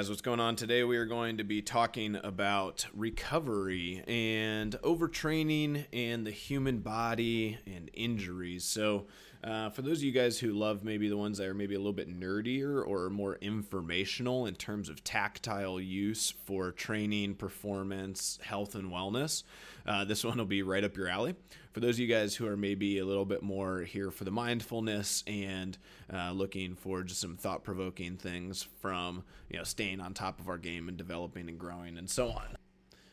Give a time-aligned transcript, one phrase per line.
[0.00, 0.82] guys, what's going on today?
[0.82, 7.90] We are going to be talking about recovery and overtraining and the human body and
[7.92, 8.64] injuries.
[8.64, 9.08] So,
[9.42, 11.78] uh, for those of you guys who love maybe the ones that are maybe a
[11.78, 18.74] little bit nerdier or more informational in terms of tactile use for training, performance, health,
[18.74, 19.42] and wellness,
[19.86, 21.34] uh, this one will be right up your alley.
[21.72, 24.30] For those of you guys who are maybe a little bit more here for the
[24.30, 25.78] mindfulness and
[26.12, 30.48] uh, looking for just some thought provoking things from you know staying on top of
[30.48, 32.56] our game and developing and growing and so on.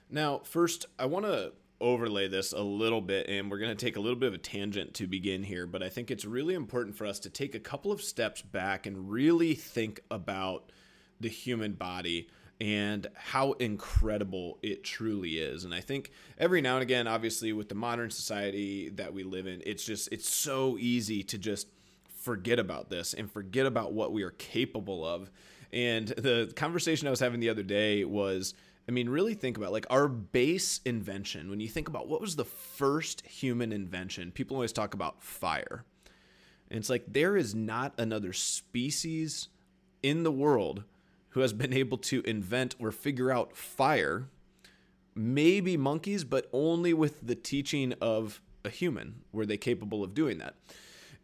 [0.09, 3.97] Now, first, I want to overlay this a little bit and we're going to take
[3.97, 6.95] a little bit of a tangent to begin here but i think it's really important
[6.95, 10.71] for us to take a couple of steps back and really think about
[11.19, 12.27] the human body
[12.59, 15.63] and how incredible it truly is.
[15.63, 19.47] And i think every now and again obviously with the modern society that we live
[19.47, 21.67] in it's just it's so easy to just
[22.15, 25.31] forget about this and forget about what we are capable of.
[25.71, 28.53] And the conversation i was having the other day was
[28.87, 31.49] I mean, really think about like our base invention.
[31.49, 35.83] When you think about what was the first human invention, people always talk about fire.
[36.69, 39.49] And it's like there is not another species
[40.01, 40.83] in the world
[41.29, 44.29] who has been able to invent or figure out fire.
[45.15, 50.37] Maybe monkeys, but only with the teaching of a human were they capable of doing
[50.37, 50.55] that.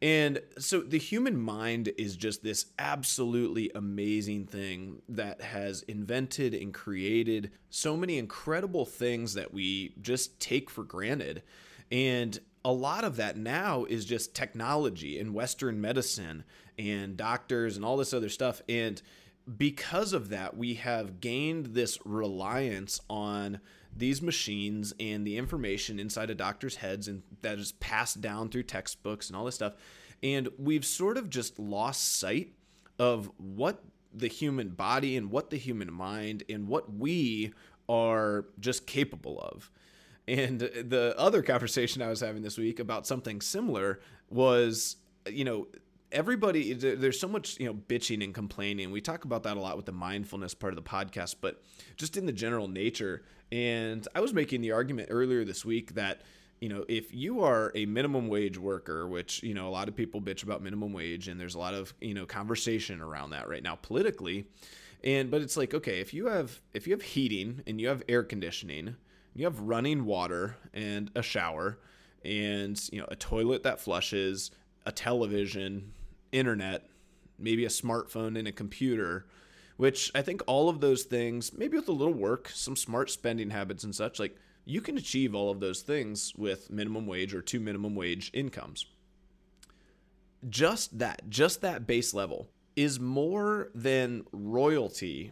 [0.03, 6.73] And so the human mind is just this absolutely amazing thing that has invented and
[6.73, 11.41] created so many incredible things that we just take for granted.
[11.89, 16.43] And a lot of that now is just technology and Western medicine
[16.77, 18.61] and doctors and all this other stuff.
[18.67, 19.01] And
[19.57, 23.61] because of that, we have gained this reliance on
[23.95, 28.63] these machines and the information inside of doctors' heads and that is passed down through
[28.63, 29.73] textbooks and all this stuff.
[30.21, 32.53] And we've sort of just lost sight
[32.97, 33.83] of what
[34.13, 37.53] the human body and what the human mind and what we
[37.89, 39.69] are just capable of.
[40.27, 43.99] And the other conversation I was having this week about something similar
[44.29, 44.95] was,
[45.29, 45.67] you know,
[46.13, 48.91] everybody there's so much you know bitching and complaining.
[48.91, 51.61] We talk about that a lot with the mindfulness part of the podcast but
[51.97, 53.23] just in the general nature.
[53.51, 56.21] And i was making the argument earlier this week that
[56.61, 59.95] you know if you are a minimum wage worker which you know a lot of
[59.95, 63.49] people bitch about minimum wage and there's a lot of you know conversation around that
[63.49, 64.45] right now politically.
[65.03, 68.03] And but it's like okay if you have if you have heating and you have
[68.07, 68.95] air conditioning
[69.35, 71.79] you have running water and a shower
[72.23, 74.51] and you know a toilet that flushes
[74.85, 75.91] a television
[76.33, 76.89] internet,
[77.37, 79.25] maybe a smartphone and a computer,
[79.77, 83.49] which I think all of those things, maybe with a little work, some smart spending
[83.49, 84.35] habits and such, like
[84.65, 88.85] you can achieve all of those things with minimum wage or two minimum wage incomes.
[90.49, 95.31] Just that, just that base level is more than royalty,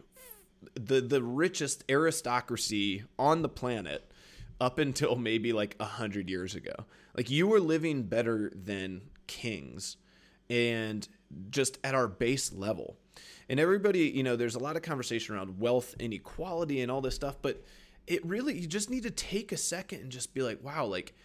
[0.76, 4.10] the the richest aristocracy on the planet
[4.60, 6.86] up until maybe like a hundred years ago.
[7.18, 9.98] Like you were living better than kings
[10.52, 11.08] and
[11.50, 12.98] just at our base level.
[13.50, 17.16] And everybody, you know, there's a lot of conversation around wealth inequality and all this
[17.16, 17.64] stuff, but
[18.06, 21.16] it really, you just need to take a second and just be like, wow, like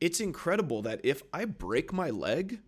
[0.00, 2.60] it's incredible that if I break my leg,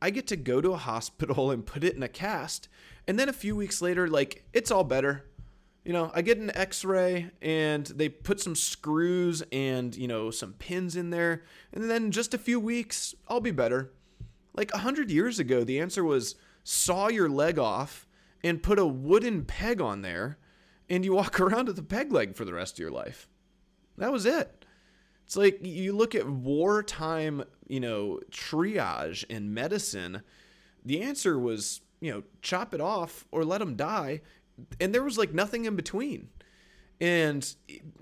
[0.00, 2.68] I get to go to a hospital and put it in a cast.
[3.08, 5.24] And then a few weeks later, like it's all better.
[5.84, 10.30] You know, I get an x ray and they put some screws and, you know,
[10.30, 11.44] some pins in there.
[11.72, 13.92] And then just a few weeks, I'll be better.
[14.56, 16.34] Like a hundred years ago, the answer was
[16.64, 18.06] saw your leg off
[18.42, 20.38] and put a wooden peg on there,
[20.88, 23.28] and you walk around with a peg leg for the rest of your life.
[23.98, 24.64] That was it.
[25.24, 30.22] It's like you look at wartime, you know, triage in medicine.
[30.84, 34.20] The answer was, you know, chop it off or let them die,
[34.80, 36.28] and there was like nothing in between.
[37.00, 37.46] And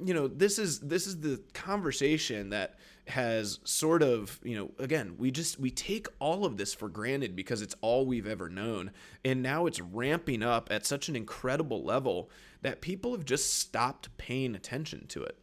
[0.05, 2.77] you know, this is this is the conversation that
[3.09, 7.37] has sort of, you know, again, we just we take all of this for granted
[7.37, 8.93] because it's all we've ever known.
[9.25, 12.31] And now it's ramping up at such an incredible level
[12.63, 15.39] that people have just stopped paying attention to it.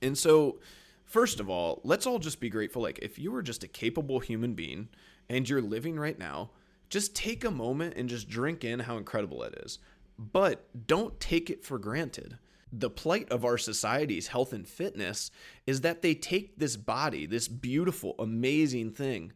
[0.00, 0.60] And so,
[1.04, 4.20] first of all, let's all just be grateful like if you were just a capable
[4.20, 4.88] human being
[5.28, 6.50] and you're living right now,
[6.88, 9.78] just take a moment and just drink in how incredible it is.
[10.18, 12.38] But don't take it for granted
[12.72, 15.30] the plight of our society's health and fitness
[15.66, 19.32] is that they take this body, this beautiful, amazing thing,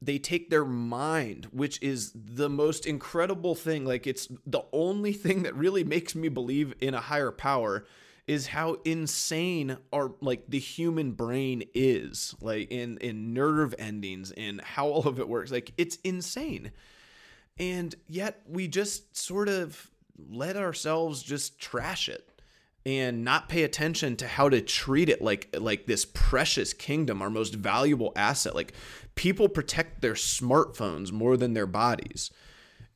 [0.00, 3.84] they take their mind, which is the most incredible thing.
[3.84, 7.84] Like, it's the only thing that really makes me believe in a higher power
[8.26, 14.60] is how insane our like the human brain is like in in nerve endings and
[14.60, 15.50] how all of it works.
[15.50, 16.70] Like it's insane.
[17.58, 22.31] And yet we just sort of let ourselves just trash it
[22.84, 27.30] and not pay attention to how to treat it like like this precious kingdom our
[27.30, 28.54] most valuable asset.
[28.54, 28.74] Like
[29.14, 32.30] people protect their smartphones more than their bodies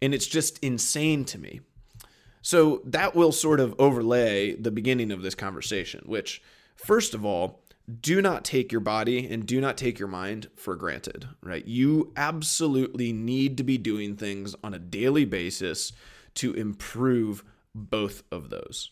[0.03, 1.61] and it's just insane to me.
[2.43, 6.43] So that will sort of overlay the beginning of this conversation which
[6.75, 7.63] first of all
[8.01, 11.65] do not take your body and do not take your mind for granted right?
[11.65, 15.93] You absolutely need to be doing things on a daily basis
[16.35, 18.91] to improve both of those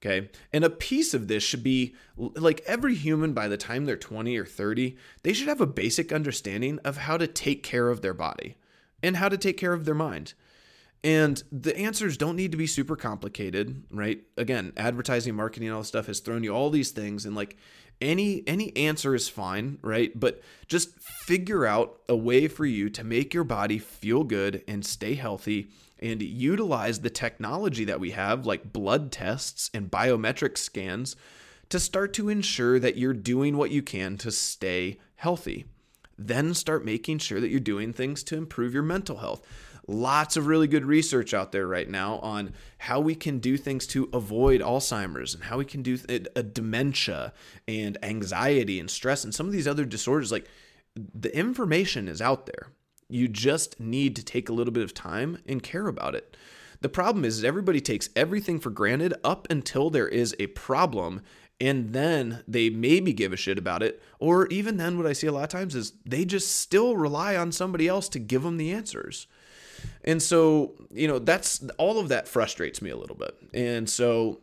[0.00, 0.30] Okay.
[0.52, 4.36] And a piece of this should be like every human by the time they're 20
[4.36, 8.14] or 30, they should have a basic understanding of how to take care of their
[8.14, 8.56] body
[9.02, 10.34] and how to take care of their mind.
[11.02, 14.20] And the answers don't need to be super complicated, right?
[14.36, 17.56] Again, advertising, marketing, all this stuff has thrown you all these things and like
[18.00, 20.18] any any answer is fine, right?
[20.18, 24.84] But just figure out a way for you to make your body feel good and
[24.84, 25.68] stay healthy
[26.00, 31.16] and utilize the technology that we have, like blood tests and biometric scans,
[31.68, 35.66] to start to ensure that you're doing what you can to stay healthy.
[36.16, 39.46] Then start making sure that you're doing things to improve your mental health.
[39.86, 43.86] Lots of really good research out there right now on how we can do things
[43.88, 47.32] to avoid Alzheimer's and how we can do a uh, dementia
[47.66, 50.30] and anxiety and stress and some of these other disorders.
[50.30, 50.46] Like
[50.94, 52.68] the information is out there.
[53.08, 56.36] You just need to take a little bit of time and care about it.
[56.80, 61.22] The problem is, is everybody takes everything for granted up until there is a problem
[61.60, 65.26] and then they maybe give a shit about it or even then what i see
[65.26, 68.56] a lot of times is they just still rely on somebody else to give them
[68.56, 69.26] the answers
[70.04, 74.40] and so you know that's all of that frustrates me a little bit and so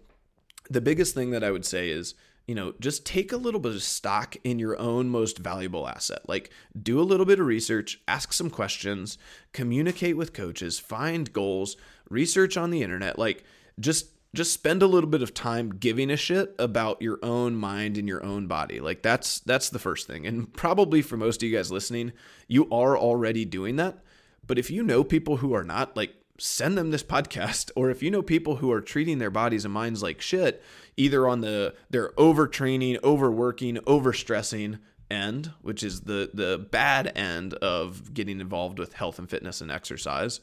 [0.69, 2.15] the biggest thing that i would say is
[2.47, 6.21] you know, just take a little bit of stock in your own most valuable asset.
[6.27, 9.17] Like, do a little bit of research, ask some questions,
[9.51, 11.75] communicate with coaches, find goals,
[12.09, 13.17] research on the internet.
[13.17, 13.43] Like,
[13.79, 17.97] just just spend a little bit of time giving a shit about your own mind
[17.97, 18.79] and your own body.
[18.79, 20.27] Like that's that's the first thing.
[20.27, 22.11] And probably for most of you guys listening,
[22.47, 23.99] you are already doing that.
[24.45, 28.03] But if you know people who are not, like send them this podcast or if
[28.03, 30.61] you know people who are treating their bodies and minds like shit
[30.97, 34.79] either on the they're overtraining overworking overstressing
[35.09, 39.71] end which is the the bad end of getting involved with health and fitness and
[39.71, 40.41] exercise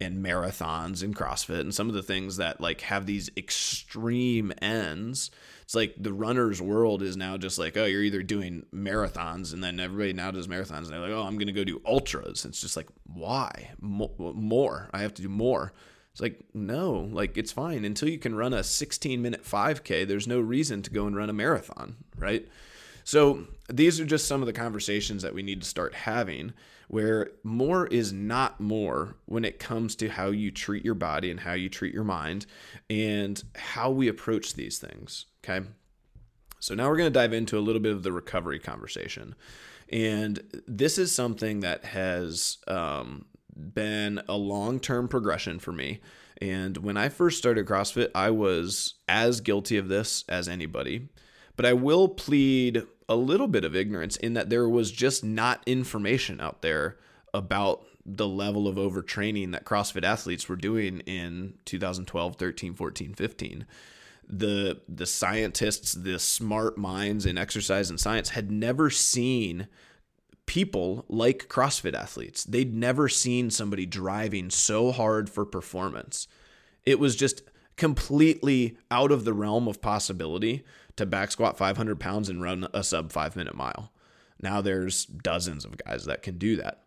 [0.00, 5.30] and marathons and CrossFit and some of the things that like have these extreme ends.
[5.68, 9.62] It's like the runner's world is now just like, oh, you're either doing marathons and
[9.62, 12.46] then everybody now does marathons and they're like, oh, I'm going to go do ultras.
[12.46, 13.72] It's just like, why?
[13.78, 14.88] More.
[14.94, 15.74] I have to do more.
[16.12, 17.84] It's like, no, like it's fine.
[17.84, 21.28] Until you can run a 16 minute 5K, there's no reason to go and run
[21.28, 22.48] a marathon, right?
[23.04, 26.54] So these are just some of the conversations that we need to start having
[26.88, 31.40] where more is not more when it comes to how you treat your body and
[31.40, 32.46] how you treat your mind
[32.90, 35.26] and how we approach these things.
[35.44, 35.66] Okay.
[36.60, 39.34] So now we're going to dive into a little bit of the recovery conversation.
[39.90, 46.00] And this is something that has um, been a long term progression for me.
[46.40, 51.08] And when I first started CrossFit, I was as guilty of this as anybody.
[51.56, 55.62] But I will plead a little bit of ignorance in that there was just not
[55.66, 56.96] information out there
[57.32, 63.66] about the level of overtraining that CrossFit athletes were doing in 2012, 13, 14, 15.
[64.30, 69.68] The the scientists, the smart minds in exercise and science had never seen
[70.44, 72.44] people like CrossFit athletes.
[72.44, 76.28] They'd never seen somebody driving so hard for performance.
[76.84, 77.42] It was just
[77.76, 80.64] completely out of the realm of possibility
[80.98, 83.92] to back squat 500 pounds and run a sub five minute mile.
[84.40, 86.84] Now there's dozens of guys that can do that.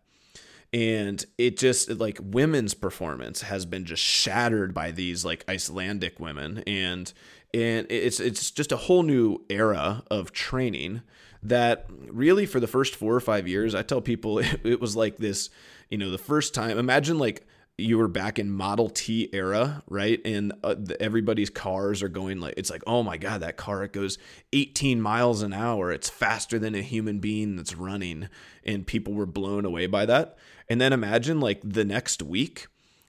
[0.72, 6.62] And it just like women's performance has been just shattered by these like Icelandic women.
[6.66, 7.12] And
[7.52, 11.02] and it's it's just a whole new era of training
[11.42, 14.96] that really for the first four or five years, I tell people it, it was
[14.96, 15.50] like this,
[15.90, 17.46] you know, the first time, imagine like
[17.78, 20.20] you were back in Model T era, right?
[20.24, 23.82] And uh, the, everybody's cars are going like it's like, oh my god, that car
[23.82, 24.18] it goes
[24.52, 25.90] 18 miles an hour.
[25.90, 28.28] It's faster than a human being that's running,
[28.64, 30.36] and people were blown away by that.
[30.68, 32.66] And then imagine like the next week,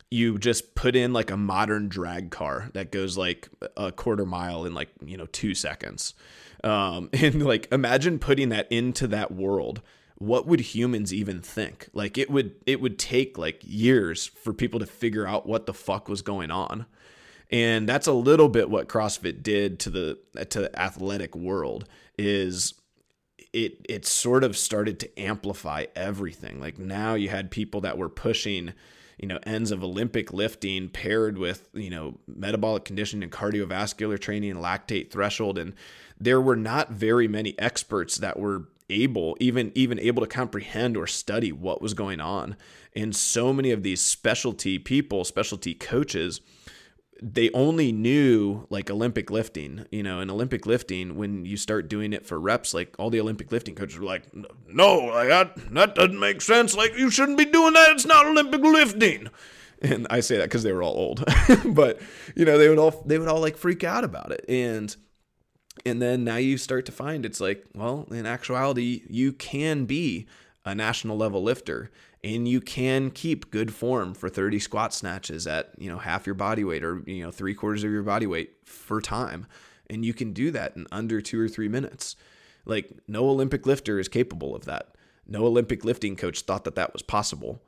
[0.10, 4.66] you just put in like a modern drag car that goes like a quarter mile
[4.66, 6.14] in like you know two seconds,
[6.64, 9.82] um, and like imagine putting that into that world
[10.24, 11.90] what would humans even think?
[11.94, 15.74] Like it would it would take like years for people to figure out what the
[15.74, 16.86] fuck was going on.
[17.52, 21.88] And that's a little bit what CrossFit did to the to the athletic world
[22.18, 22.74] is
[23.52, 26.60] it it sort of started to amplify everything.
[26.60, 28.74] Like now you had people that were pushing
[29.20, 34.52] you know ends of Olympic lifting paired with you know metabolic conditioning and cardiovascular training
[34.52, 35.74] and lactate threshold and
[36.20, 41.08] there were not very many experts that were able even even able to comprehend or
[41.08, 42.56] study what was going on
[42.96, 46.40] and so many of these specialty people specialty coaches
[47.24, 52.12] they only knew like Olympic lifting, you know, and Olympic lifting, when you start doing
[52.12, 54.24] it for reps, like all the Olympic lifting coaches were like,
[54.68, 56.76] no, like that, that doesn't make sense.
[56.76, 57.92] Like you shouldn't be doing that.
[57.92, 59.30] It's not Olympic lifting.
[59.82, 61.24] And I say that because they were all old,
[61.66, 62.02] but
[62.36, 64.44] you know, they would all, they would all like freak out about it.
[64.50, 64.94] And,
[65.86, 70.28] and then now you start to find it's like, well, in actuality, you can be
[70.66, 71.90] a national level lifter
[72.24, 76.36] and you can keep good form for 30 squat snatches at you know half your
[76.36, 79.46] body weight or you know three quarters of your body weight for time.
[79.90, 82.16] And you can do that in under two or three minutes.
[82.66, 84.96] Like no olympic lifter is capable of that.
[85.28, 87.62] No olympic lifting coach thought that that was possible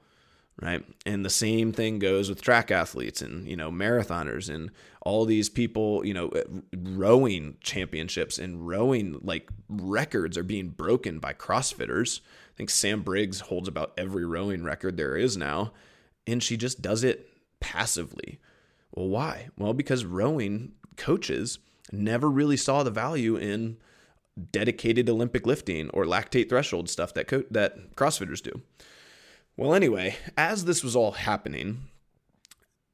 [0.62, 4.72] right and the same thing goes with track athletes and you know marathoners and
[5.02, 6.42] all these people you know uh,
[6.74, 12.22] rowing championships and rowing like records are being broken by crossfitters
[12.56, 15.74] I think Sam Briggs holds about every rowing record there is now,
[16.26, 17.28] and she just does it
[17.60, 18.40] passively.
[18.94, 19.50] Well, why?
[19.58, 21.60] Well, because rowing coaches
[21.92, 23.76] never really saw the value in
[24.54, 28.62] dedicated Olympic lifting or lactate threshold stuff that co- that CrossFitters do.
[29.58, 31.84] Well, anyway, as this was all happening,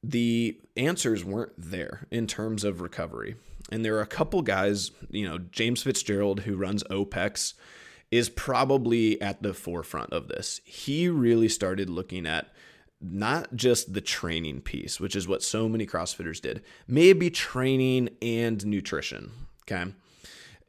[0.02, 3.36] the answers weren't there in terms of recovery.
[3.70, 7.54] And there are a couple guys, you know, James Fitzgerald, who runs OPEX,
[8.10, 10.60] is probably at the forefront of this.
[10.64, 12.52] He really started looking at
[13.00, 18.64] not just the training piece, which is what so many CrossFitters did, maybe training and
[18.66, 19.32] nutrition.
[19.62, 19.92] Okay.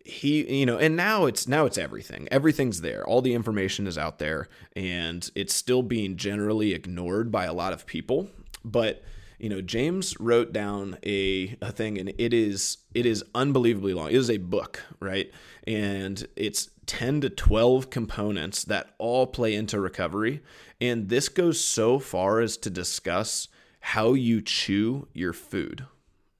[0.06, 2.28] He, you know, and now it's now it's everything.
[2.30, 3.06] Everything's there.
[3.08, 7.72] All the information is out there and it's still being generally ignored by a lot
[7.72, 8.30] of people.
[8.66, 9.04] But
[9.40, 14.08] you know, James wrote down a, a thing and it is it is unbelievably long.
[14.08, 15.32] It is a book, right?
[15.66, 20.42] And it's 10 to 12 components that all play into recovery.
[20.82, 23.48] And this goes so far as to discuss
[23.80, 25.86] how you chew your food,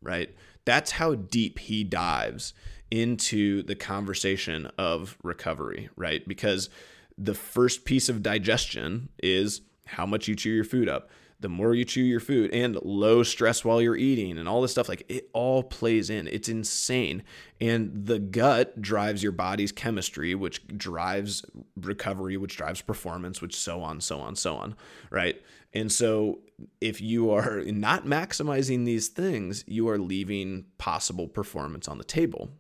[0.02, 0.34] right?
[0.66, 2.54] That's how deep he dives
[2.94, 6.28] into the conversation of recovery, right?
[6.28, 6.70] Because
[7.18, 11.10] the first piece of digestion is how much you chew your food up.
[11.40, 14.72] The more you chew your food and low stress while you're eating and all this
[14.72, 16.28] stuff like it all plays in.
[16.28, 17.24] It's insane.
[17.60, 21.44] And the gut drives your body's chemistry which drives
[21.76, 24.76] recovery which drives performance which so on so on so on
[25.10, 25.42] right?
[25.74, 26.42] And so
[26.80, 32.52] if you are not maximizing these things you are leaving possible performance on the table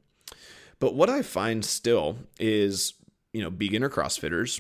[0.84, 2.94] but what i find still is
[3.32, 4.60] you know beginner crossfitters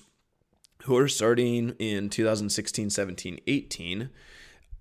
[0.83, 4.09] who are starting in 2016, 17, 18,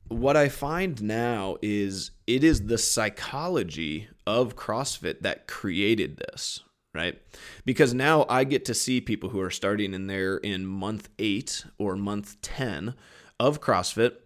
[0.08, 6.61] what I find now is it is the psychology of CrossFit that created this,
[6.92, 7.20] right?
[7.64, 11.64] Because now I get to see people who are starting in there in month eight
[11.78, 12.94] or month 10
[13.38, 14.16] of CrossFit,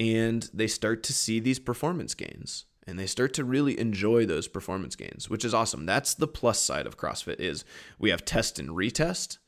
[0.00, 4.48] and they start to see these performance gains and they start to really enjoy those
[4.48, 7.64] performance gains which is awesome that's the plus side of crossfit is
[7.98, 9.38] we have test and retest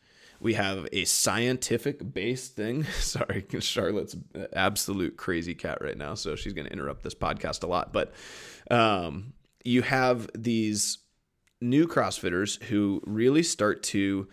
[0.40, 2.84] we have a scientific based thing.
[2.98, 4.16] Sorry, Charlotte's
[4.54, 7.92] absolute crazy cat right now, so she's going to interrupt this podcast a lot.
[7.92, 8.12] But
[8.70, 10.98] um, you have these
[11.60, 14.28] new CrossFitters who really start to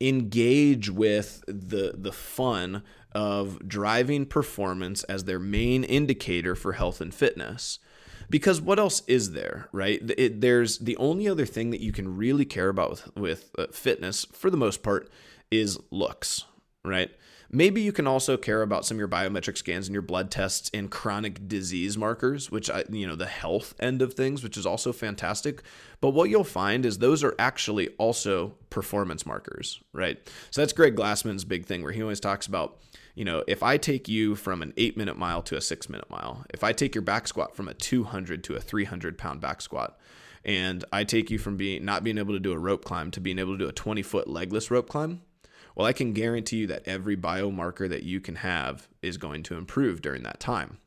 [0.00, 2.82] engage with the the fun
[3.12, 7.78] of driving performance as their main indicator for health and fitness
[8.30, 12.16] because what else is there right it, there's the only other thing that you can
[12.16, 15.10] really care about with, with uh, fitness for the most part
[15.50, 16.44] is looks,
[16.84, 17.10] right?
[17.50, 20.70] Maybe you can also care about some of your biometric scans and your blood tests
[20.74, 24.66] and chronic disease markers, which I, you know, the health end of things, which is
[24.66, 25.62] also fantastic.
[26.00, 30.18] But what you'll find is those are actually also performance markers, right?
[30.50, 32.80] So that's Greg Glassman's big thing where he always talks about,
[33.14, 36.10] you know, if I take you from an eight minute mile to a six minute
[36.10, 39.60] mile, if I take your back squat from a 200 to a 300 pound back
[39.60, 39.98] squat,
[40.44, 43.20] and I take you from being not being able to do a rope climb to
[43.20, 45.22] being able to do a 20 foot legless rope climb,
[45.74, 49.56] well, I can guarantee you that every biomarker that you can have is going to
[49.56, 50.78] improve during that time.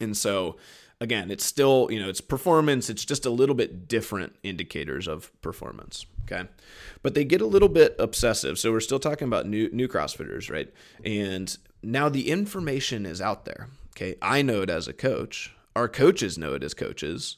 [0.00, 0.56] And so,
[1.04, 5.30] again, it's still, you know, it's performance, it's just a little bit different indicators of
[5.42, 6.06] performance.
[6.24, 6.48] Okay.
[7.02, 8.58] But they get a little bit obsessive.
[8.58, 10.72] So we're still talking about new new CrossFitters, right?
[11.04, 13.68] And now the information is out there.
[13.90, 14.16] Okay.
[14.20, 15.54] I know it as a coach.
[15.76, 17.36] Our coaches know it as coaches,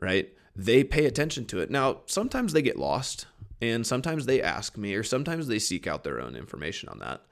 [0.00, 0.32] right?
[0.56, 1.70] They pay attention to it.
[1.70, 3.26] Now, sometimes they get lost.
[3.60, 7.22] And sometimes they ask me, or sometimes they seek out their own information on that.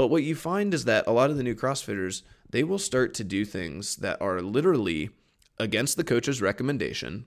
[0.00, 3.12] But what you find is that a lot of the new CrossFitters, they will start
[3.12, 5.10] to do things that are literally
[5.58, 7.26] against the coach's recommendation,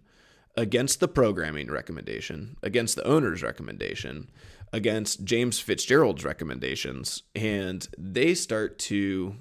[0.57, 4.27] against the programming recommendation, against the owner's recommendation,
[4.71, 9.35] against James Fitzgerald's recommendations, and they start to,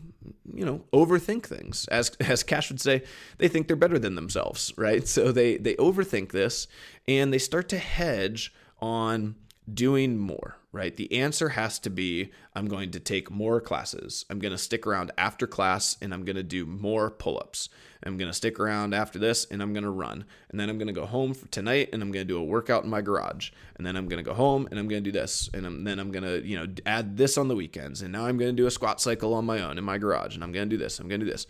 [0.53, 1.89] you know, overthink things.
[1.89, 3.03] As as Cash would say,
[3.39, 5.09] they think they're better than themselves, right?
[5.09, 6.67] So they they overthink this
[7.09, 9.37] and they start to hedge on
[9.73, 10.97] doing more, right?
[10.97, 14.25] The answer has to be I'm going to take more classes.
[14.31, 17.69] I'm going to stick around after class and I'm going to do more pull ups.
[18.05, 20.25] I'm going to stick around after this and I'm going to run.
[20.51, 22.45] And then I'm going to go home for tonight and I'm going to do a
[22.45, 23.51] workout in my garage.
[23.77, 25.51] And then I'm going to go home and I'm going to do this.
[25.55, 28.03] And then I'm going to, you know, add this on the weekends.
[28.03, 30.35] And now I'm going to do a squat cycle on my own in my garage.
[30.35, 30.99] And I'm going to do this.
[30.99, 31.47] I'm going to do this.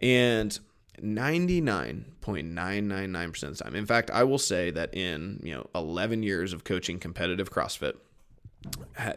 [0.00, 0.56] And
[1.02, 3.74] 99.999% of the time.
[3.74, 7.94] In fact, I will say that in, you know, 11 years of coaching competitive CrossFit,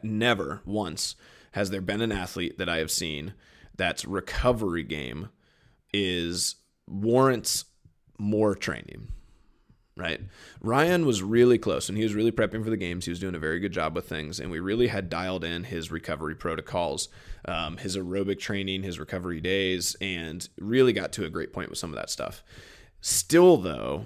[0.04, 1.16] never once
[1.54, 3.34] has there been an athlete that I have seen
[3.76, 5.30] that's recovery game
[5.94, 6.56] is
[6.88, 7.66] warrants
[8.18, 9.08] more training
[9.98, 10.22] right?
[10.62, 13.06] Ryan was really close and he was really prepping for the games.
[13.06, 15.66] He was doing a very good job with things, and we really had dialed in
[15.66, 17.10] his recovery protocols,
[17.46, 21.78] um, his aerobic training, his recovery days, and really got to a great point with
[21.78, 22.44] some of that stuff.
[23.02, 24.06] Still, though,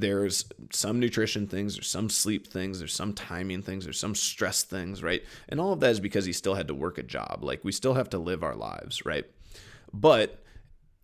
[0.00, 4.62] there's some nutrition things, there's some sleep things, there's some timing things, there's some stress
[4.62, 5.22] things, right?
[5.48, 7.40] And all of that is because he still had to work a job.
[7.42, 9.24] Like we still have to live our lives, right?
[9.92, 10.42] But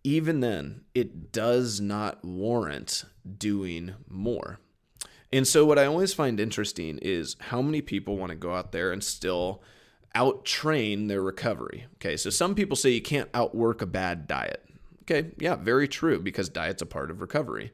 [0.03, 3.05] even then, it does not warrant
[3.37, 4.59] doing more.
[5.31, 8.71] And so, what I always find interesting is how many people want to go out
[8.71, 9.63] there and still
[10.13, 11.87] out train their recovery.
[11.95, 14.63] Okay, so some people say you can't outwork a bad diet.
[15.03, 17.71] Okay, yeah, very true, because diet's a part of recovery.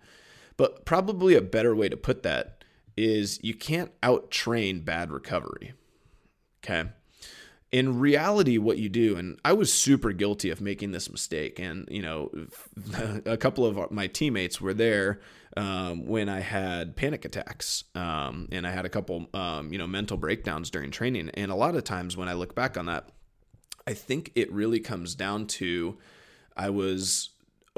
[0.60, 2.65] But probably a better way to put that
[2.98, 5.72] is you can't out train bad recovery.
[6.62, 6.89] Okay
[7.72, 11.88] in reality what you do and i was super guilty of making this mistake and
[11.91, 12.32] you know
[13.26, 15.19] a couple of my teammates were there
[15.56, 19.88] um, when i had panic attacks um, and i had a couple um, you know
[19.88, 23.10] mental breakdowns during training and a lot of times when i look back on that
[23.86, 25.98] i think it really comes down to
[26.58, 27.30] i was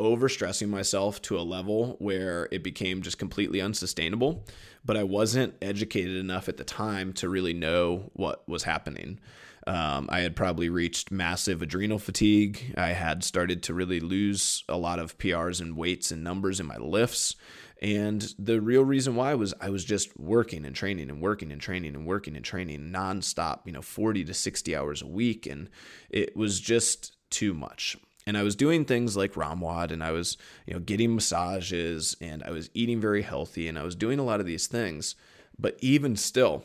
[0.01, 4.43] overstressing myself to a level where it became just completely unsustainable
[4.83, 9.19] but i wasn't educated enough at the time to really know what was happening
[9.67, 12.73] um, I had probably reached massive adrenal fatigue.
[12.77, 16.65] I had started to really lose a lot of PRs and weights and numbers in
[16.65, 17.35] my lifts.
[17.81, 21.59] And the real reason why was I was just working and training and working and
[21.59, 25.47] training and working and training nonstop, you know, 40 to 60 hours a week.
[25.47, 25.69] And
[26.09, 27.97] it was just too much.
[28.31, 32.41] And I was doing things like ROMWOD and I was, you know, getting massages and
[32.43, 35.15] I was eating very healthy and I was doing a lot of these things.
[35.59, 36.63] But even still,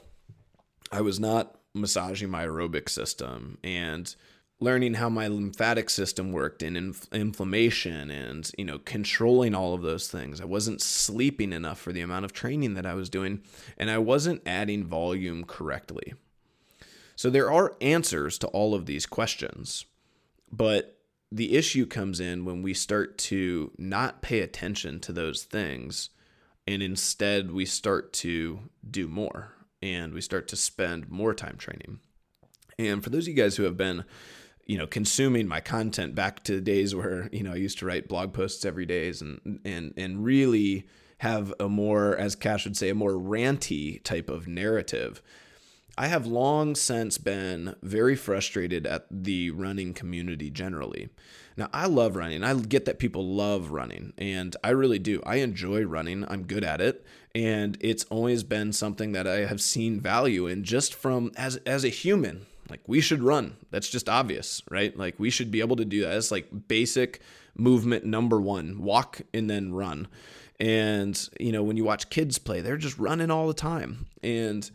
[0.93, 4.15] I was not massaging my aerobic system and
[4.61, 9.83] learning how my lymphatic system worked and inf- inflammation and you know controlling all of
[9.83, 13.43] those things i wasn't sleeping enough for the amount of training that i was doing
[13.77, 16.15] and i wasn't adding volume correctly
[17.17, 19.85] so there are answers to all of these questions
[20.51, 20.96] but
[21.33, 26.11] the issue comes in when we start to not pay attention to those things
[26.67, 32.01] and instead we start to do more and we start to spend more time training.
[32.79, 34.05] And for those of you guys who have been,
[34.67, 37.87] you know, consuming my content back to the days where, you know, I used to
[37.87, 40.87] write blog posts every day and and and really
[41.19, 45.23] have a more, as Cash would say, a more ranty type of narrative.
[45.99, 51.09] I have long since been very frustrated at the running community generally.
[51.57, 52.45] Now, I love running.
[52.45, 55.23] I get that people love running, and I really do.
[55.25, 56.27] I enjoy running.
[56.29, 60.65] I'm good at it, and it's always been something that I have seen value in
[60.65, 62.45] just from as as a human.
[62.69, 63.57] Like we should run.
[63.71, 64.97] That's just obvious, right?
[64.97, 66.17] Like we should be able to do that.
[66.17, 67.23] It's like basic
[67.57, 68.83] movement number 1.
[68.83, 70.09] Walk and then run.
[70.59, 74.07] And you know, when you watch kids play, they're just running all the time.
[74.23, 74.69] And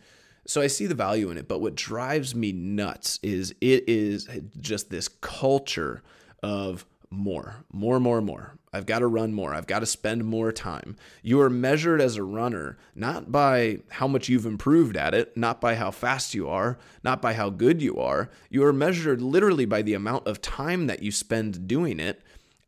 [0.45, 4.27] so I see the value in it, but what drives me nuts is it is
[4.59, 6.01] just this culture
[6.41, 8.55] of more, more, more, more.
[8.73, 9.53] I've got to run more.
[9.53, 10.95] I've got to spend more time.
[11.21, 15.59] You are measured as a runner not by how much you've improved at it, not
[15.59, 18.29] by how fast you are, not by how good you are.
[18.49, 22.21] You are measured literally by the amount of time that you spend doing it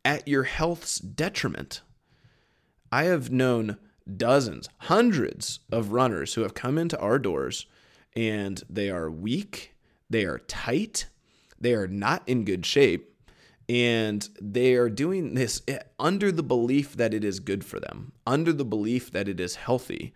[0.04, 1.80] at your health's detriment.
[2.92, 3.78] I have known
[4.16, 7.66] dozens, hundreds of runners who have come into our doors
[8.14, 9.74] and they are weak,
[10.10, 11.06] they are tight,
[11.60, 13.14] they are not in good shape
[13.68, 15.62] and they are doing this
[15.98, 19.56] under the belief that it is good for them, under the belief that it is
[19.56, 20.12] healthy,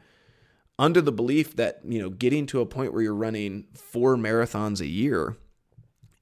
[0.78, 4.80] under the belief that, you know, getting to a point where you're running four marathons
[4.80, 5.36] a year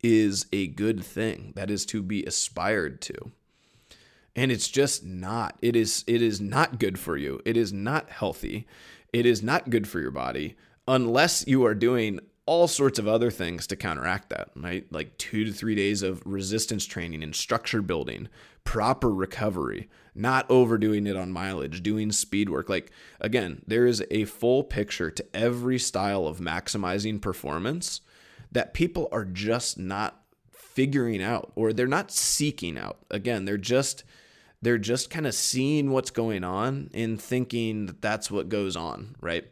[0.02, 1.52] is a good thing.
[1.57, 3.33] That is to be aspired to.
[4.37, 5.59] And it's just not.
[5.62, 7.40] It is it is not good for you.
[7.44, 8.66] It is not healthy.
[9.12, 13.31] It is not good for your body unless you are doing all sorts of other
[13.31, 14.87] things to counteract that, right?
[14.92, 18.29] Like two to three days of resistance training and structure building,
[18.62, 22.68] proper recovery, not overdoing it on mileage, doing speed work.
[22.68, 28.01] Like, again, there is a full picture to every style of maximizing performance
[28.53, 30.22] that people are just not
[30.53, 32.99] figuring out or they're not seeking out.
[33.11, 34.05] Again, they're just
[34.62, 39.14] they're just kind of seeing what's going on and thinking that that's what goes on,
[39.21, 39.45] right?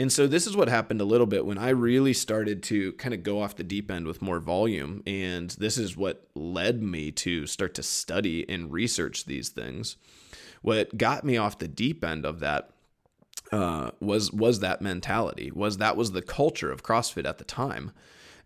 [0.00, 3.12] And so this is what happened a little bit when I really started to kind
[3.12, 5.02] of go off the deep end with more volume.
[5.06, 9.96] And this is what led me to start to study and research these things.
[10.62, 12.70] What got me off the deep end of that
[13.50, 15.50] uh, was was that mentality.
[15.50, 17.92] Was that was the culture of CrossFit at the time.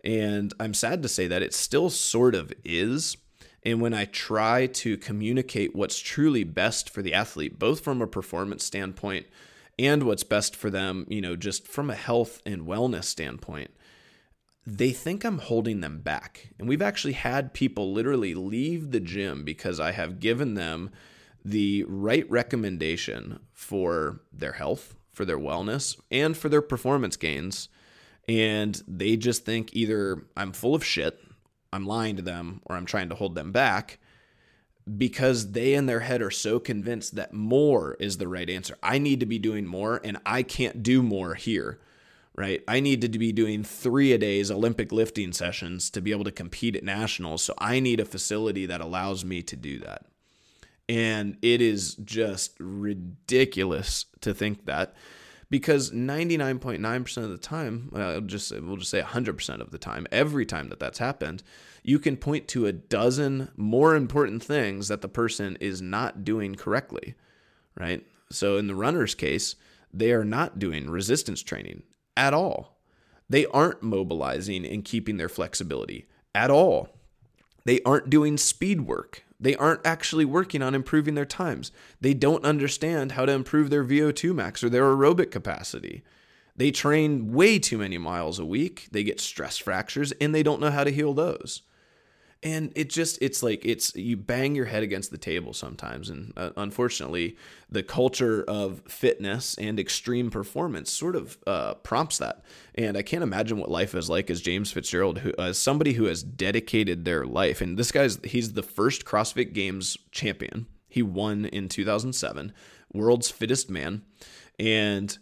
[0.05, 3.17] And I'm sad to say that it still sort of is.
[3.65, 8.07] And when I try to communicate what's truly best for the athlete, both from a
[8.07, 9.27] performance standpoint
[9.79, 13.71] and what's best for them, you know, just from a health and wellness standpoint,
[14.67, 16.51] they think I'm holding them back.
[16.59, 20.91] And we've actually had people literally leave the gym because I have given them
[21.45, 27.69] the right recommendation for their health, for their wellness, and for their performance gains.
[28.29, 31.21] And they just think either I'm full of shit,
[31.73, 33.99] I'm lying to them, or I'm trying to hold them back
[34.99, 38.77] because they in their head are so convinced that more is the right answer.
[38.83, 41.79] I need to be doing more and I can't do more here,
[42.35, 42.63] right?
[42.67, 46.33] I need to be doing three a days Olympic lifting sessions to be able to
[46.33, 47.43] compete at nationals.
[47.43, 50.07] So I need a facility that allows me to do that.
[50.89, 54.95] And it is just ridiculous to think that
[55.53, 60.47] because 99.9% of the time, uh, just we'll just say 100% of the time, every
[60.47, 61.43] time that that's happened,
[61.83, 66.55] you can point to a dozen more important things that the person is not doing
[66.55, 67.17] correctly,
[67.79, 68.03] right?
[68.31, 69.55] So in the runner's case,
[69.93, 71.83] they are not doing resistance training
[72.17, 72.79] at all.
[73.29, 76.89] They aren't mobilizing and keeping their flexibility at all.
[77.67, 79.25] They aren't doing speed work.
[79.43, 81.73] They aren't actually working on improving their times.
[82.01, 86.03] They don't understand how to improve their VO2 max or their aerobic capacity.
[86.57, 88.89] They train way too many miles a week.
[88.93, 91.63] They get stress fractures and they don't know how to heal those
[92.43, 96.11] and it just it's like it's you bang your head against the table sometimes.
[96.11, 97.37] And uh, unfortunately
[97.71, 102.45] the culture of fitness and extreme performance sort of uh, prompts that.
[102.75, 106.05] And i can't imagine what life is like as james fitzgerald who as somebody who
[106.07, 107.61] has dedicated their life.
[107.61, 110.67] And this guy's he's the first crossfit games champion.
[110.89, 112.53] He won in 2007
[112.93, 114.03] world's fittest man.
[114.59, 115.17] And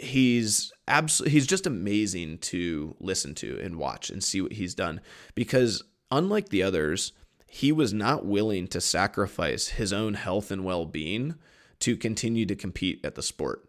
[0.00, 5.00] he's absolutely he's just amazing to listen to and watch and see what he's done.
[5.34, 7.12] Because unlike the others,
[7.46, 11.34] he was not willing to sacrifice his own health and well being
[11.80, 13.68] to continue to compete at the sport.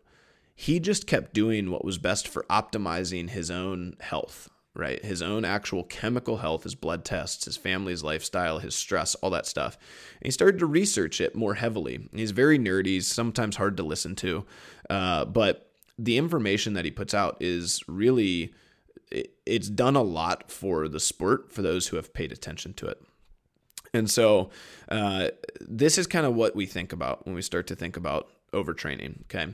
[0.56, 5.04] He just kept doing what was best for optimizing his own health, right?
[5.04, 9.48] His own actual chemical health, his blood tests, his family's lifestyle, his stress, all that
[9.48, 9.78] stuff.
[10.22, 12.08] And he started to research it more heavily.
[12.14, 14.46] He's very nerdy, sometimes hard to listen to,
[14.90, 18.54] uh, but the information that he puts out is really
[19.12, 23.02] it's done a lot for the sport for those who have paid attention to it.
[23.94, 24.50] And so,
[24.90, 25.30] uh,
[25.62, 29.22] this is kind of what we think about when we start to think about overtraining.
[29.24, 29.54] Okay.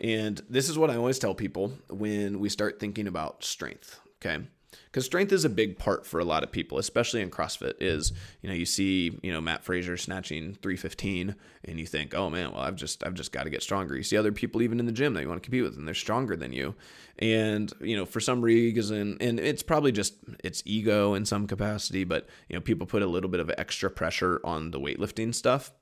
[0.00, 4.00] And this is what I always tell people when we start thinking about strength.
[4.20, 4.44] Okay
[4.90, 7.74] because strength is a big part for a lot of people, especially in CrossFit.
[7.80, 12.30] Is you know you see you know Mat Fraser snatching 315, and you think, oh
[12.30, 13.96] man, well I've just I've just got to get stronger.
[13.96, 15.86] You see other people even in the gym that you want to compete with, and
[15.86, 16.74] they're stronger than you,
[17.18, 22.04] and you know for some reason, and it's probably just it's ego in some capacity,
[22.04, 25.72] but you know people put a little bit of extra pressure on the weightlifting stuff.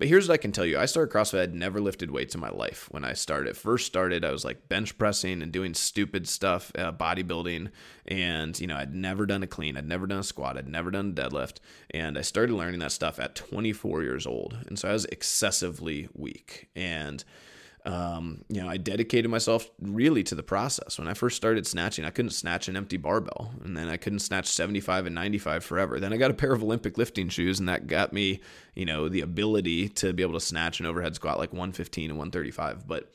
[0.00, 0.78] But here's what I can tell you.
[0.78, 1.42] I started CrossFit.
[1.42, 2.88] I'd never lifted weights in my life.
[2.90, 6.90] When I started, first started, I was like bench pressing and doing stupid stuff, uh,
[6.90, 7.70] bodybuilding.
[8.06, 9.76] And, you know, I'd never done a clean.
[9.76, 10.56] I'd never done a squat.
[10.56, 11.58] I'd never done a deadlift.
[11.90, 14.56] And I started learning that stuff at 24 years old.
[14.66, 16.70] And so I was excessively weak.
[16.74, 17.22] And,
[17.86, 20.98] um, you know, I dedicated myself really to the process.
[20.98, 24.20] When I first started snatching, I couldn't snatch an empty barbell, and then I couldn't
[24.20, 26.00] snatch 75 and 95 forever.
[26.00, 28.40] Then I got a pair of Olympic lifting shoes, and that got me,
[28.74, 32.18] you know, the ability to be able to snatch an overhead squat like 115 and
[32.18, 32.86] 135.
[32.86, 33.12] But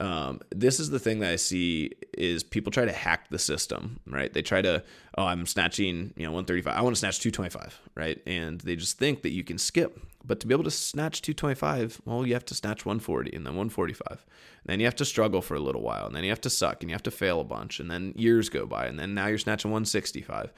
[0.00, 3.98] um, this is the thing that I see is people try to hack the system,
[4.06, 4.32] right?
[4.32, 4.82] They try to,
[5.16, 6.76] oh, I'm snatching, you know, 135.
[6.76, 8.20] I want to snatch 225, right?
[8.26, 9.98] And they just think that you can skip.
[10.24, 13.54] But to be able to snatch 225, well, you have to snatch 140 and then
[13.54, 14.08] 145.
[14.10, 14.18] And
[14.66, 16.06] then you have to struggle for a little while.
[16.06, 17.80] And then you have to suck and you have to fail a bunch.
[17.80, 18.86] And then years go by.
[18.86, 20.52] And then now you're snatching 165.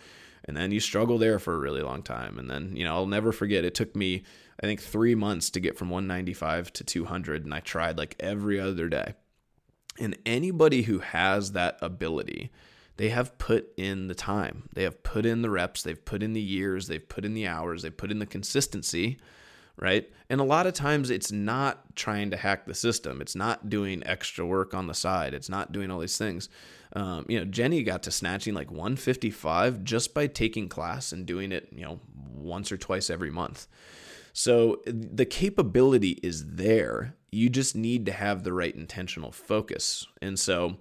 [0.44, 3.06] and then you struggle there for a really long time and then you know i'll
[3.06, 4.22] never forget it took me
[4.62, 8.60] i think three months to get from 195 to 200 and i tried like every
[8.60, 9.14] other day
[10.00, 12.50] and anybody who has that ability
[12.96, 16.32] they have put in the time they have put in the reps they've put in
[16.32, 19.18] the years they've put in the hours they've put in the consistency
[19.80, 20.10] right?
[20.28, 23.20] And a lot of times it's not trying to hack the system.
[23.20, 25.34] It's not doing extra work on the side.
[25.34, 26.48] It's not doing all these things.
[26.94, 31.52] Um, you know, Jenny got to snatching like 155 just by taking class and doing
[31.52, 32.00] it, you know,
[32.34, 33.66] once or twice every month.
[34.38, 37.16] So the capability is there.
[37.32, 40.06] You just need to have the right intentional focus.
[40.22, 40.76] And so,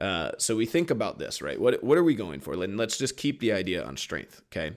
[0.00, 1.60] uh, so we think about this, right?
[1.60, 2.54] What what are we going for?
[2.56, 4.76] Let's just keep the idea on strength, okay?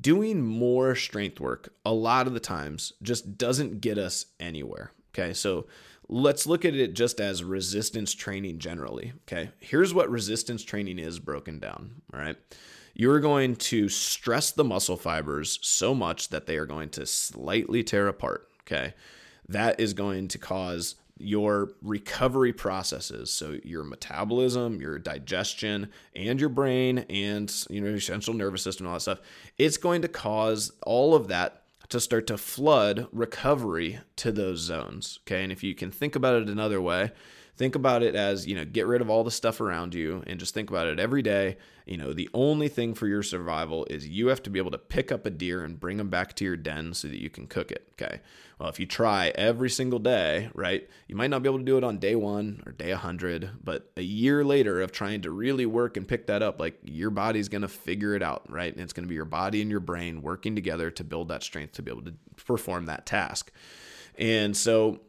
[0.00, 4.92] doing more strength work a lot of the times just doesn't get us anywhere.
[5.14, 5.66] Okay, so
[6.08, 9.12] let's look at it just as resistance training generally.
[9.22, 12.02] Okay, here's what resistance training is broken down.
[12.12, 12.36] All right,
[12.98, 17.82] you're going to stress the muscle fibers so much that they are going to slightly
[17.82, 18.48] tear apart.
[18.62, 18.92] Okay,
[19.48, 26.48] that is going to cause your recovery processes so your metabolism your digestion and your
[26.48, 29.20] brain and you know your central nervous system all that stuff
[29.58, 35.18] it's going to cause all of that to start to flood recovery to those zones
[35.26, 37.10] okay and if you can think about it another way
[37.58, 40.38] think about it as you know get rid of all the stuff around you and
[40.38, 41.56] just think about it every day.
[41.86, 44.78] You know the only thing for your survival is you have to be able to
[44.78, 47.46] pick up a deer and bring them back to your den so that you can
[47.48, 48.20] cook it okay?
[48.58, 51.76] Well if you try every single day right you might not be able to do
[51.76, 55.66] it on day one or day 100 but a year later of trying to really
[55.66, 58.72] work and pick that up like your body's going to figure it out right?
[58.72, 61.42] And it's going to be your body and your brain working together to build that
[61.42, 63.50] strength to be able to perform that task.
[64.16, 65.00] And so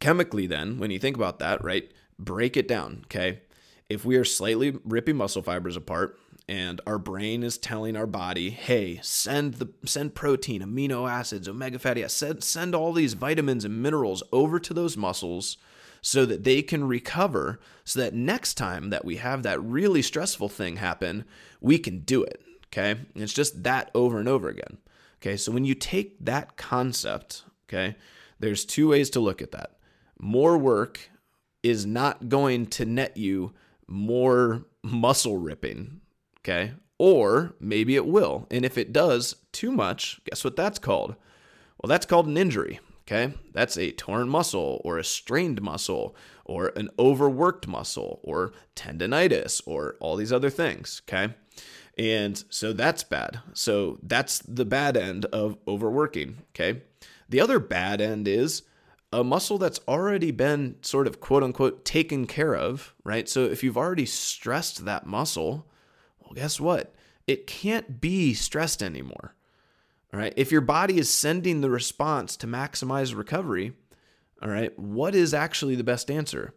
[0.00, 3.40] chemically, then, when you think about that, right, break it down, okay?
[3.88, 6.18] If we are slightly ripping muscle fibers apart,
[6.48, 11.78] and our brain is telling our body, "Hey, send the send protein, amino acids, omega
[11.78, 15.56] fatty acids, send, send all these vitamins and minerals over to those muscles
[16.00, 20.48] so that they can recover so that next time that we have that really stressful
[20.48, 21.24] thing happen,
[21.60, 23.00] we can do it." Okay?
[23.14, 24.78] It's just that over and over again.
[25.20, 25.36] Okay?
[25.36, 27.94] So when you take that concept, okay?
[28.42, 29.78] There's two ways to look at that
[30.22, 31.10] more work
[31.62, 33.52] is not going to net you
[33.86, 36.00] more muscle ripping.
[36.38, 36.72] Okay.
[36.98, 38.46] Or maybe it will.
[38.50, 41.16] And if it does too much, guess what that's called?
[41.80, 42.80] Well, that's called an injury.
[43.02, 43.34] Okay.
[43.52, 49.96] That's a torn muscle or a strained muscle or an overworked muscle or tendonitis or
[50.00, 51.02] all these other things.
[51.08, 51.34] Okay.
[51.98, 53.40] And so that's bad.
[53.52, 56.38] So that's the bad end of overworking.
[56.50, 56.82] Okay.
[57.32, 58.62] The other bad end is
[59.10, 63.26] a muscle that's already been sort of quote unquote taken care of, right?
[63.26, 65.66] So if you've already stressed that muscle,
[66.20, 66.94] well, guess what?
[67.26, 69.34] It can't be stressed anymore.
[70.12, 70.34] All right.
[70.36, 73.72] If your body is sending the response to maximize recovery,
[74.42, 76.52] all right, what is actually the best answer?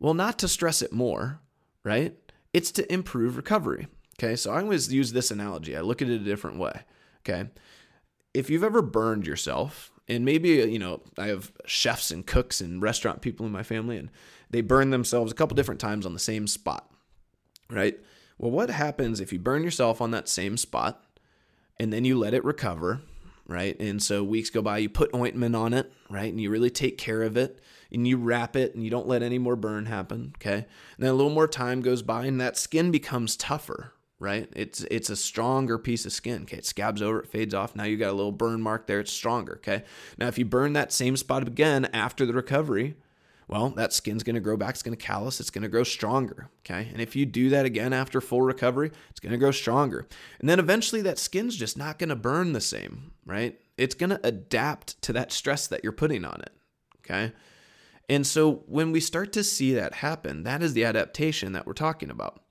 [0.00, 1.40] Well, not to stress it more,
[1.84, 2.16] right?
[2.54, 3.88] It's to improve recovery.
[4.18, 4.36] Okay.
[4.36, 5.76] So I always use this analogy.
[5.76, 6.80] I look at it a different way.
[7.20, 7.50] Okay.
[8.34, 12.82] If you've ever burned yourself, and maybe you know i have chefs and cooks and
[12.82, 14.10] restaurant people in my family and
[14.50, 16.92] they burn themselves a couple different times on the same spot
[17.72, 17.98] right?
[18.38, 21.04] Well what happens if you burn yourself on that same spot
[21.80, 23.00] and then you let it recover
[23.48, 23.78] right?
[23.80, 26.30] And so weeks go by you put ointment on it right?
[26.30, 29.22] And you really take care of it and you wrap it and you don't let
[29.22, 30.54] any more burn happen okay?
[30.54, 30.66] And
[30.98, 34.48] then a little more time goes by and that skin becomes tougher right?
[34.54, 36.42] It's it's a stronger piece of skin.
[36.42, 37.74] Okay, it scabs over, it fades off.
[37.74, 39.00] Now you got a little burn mark there.
[39.00, 39.54] It's stronger.
[39.54, 39.82] Okay.
[40.16, 42.94] Now if you burn that same spot again after the recovery,
[43.48, 44.70] well, that skin's going to grow back.
[44.70, 45.40] It's going to callus.
[45.40, 46.48] It's going to grow stronger.
[46.64, 46.88] Okay.
[46.92, 50.06] And if you do that again after full recovery, it's going to grow stronger.
[50.38, 53.58] And then eventually that skin's just not going to burn the same, right?
[53.76, 56.52] It's going to adapt to that stress that you're putting on it.
[57.00, 57.32] Okay.
[58.08, 61.72] And so when we start to see that happen, that is the adaptation that we're
[61.72, 62.41] talking about.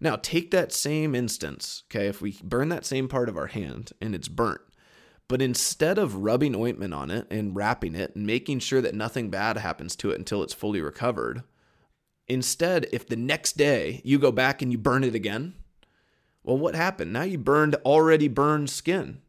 [0.00, 3.92] Now, take that same instance, okay, if we burn that same part of our hand
[4.00, 4.62] and it's burnt,
[5.28, 9.30] but instead of rubbing ointment on it and wrapping it and making sure that nothing
[9.30, 11.42] bad happens to it until it's fully recovered,
[12.26, 15.54] instead, if the next day you go back and you burn it again,
[16.42, 17.12] well, what happened?
[17.12, 19.20] Now you burned already burned skin.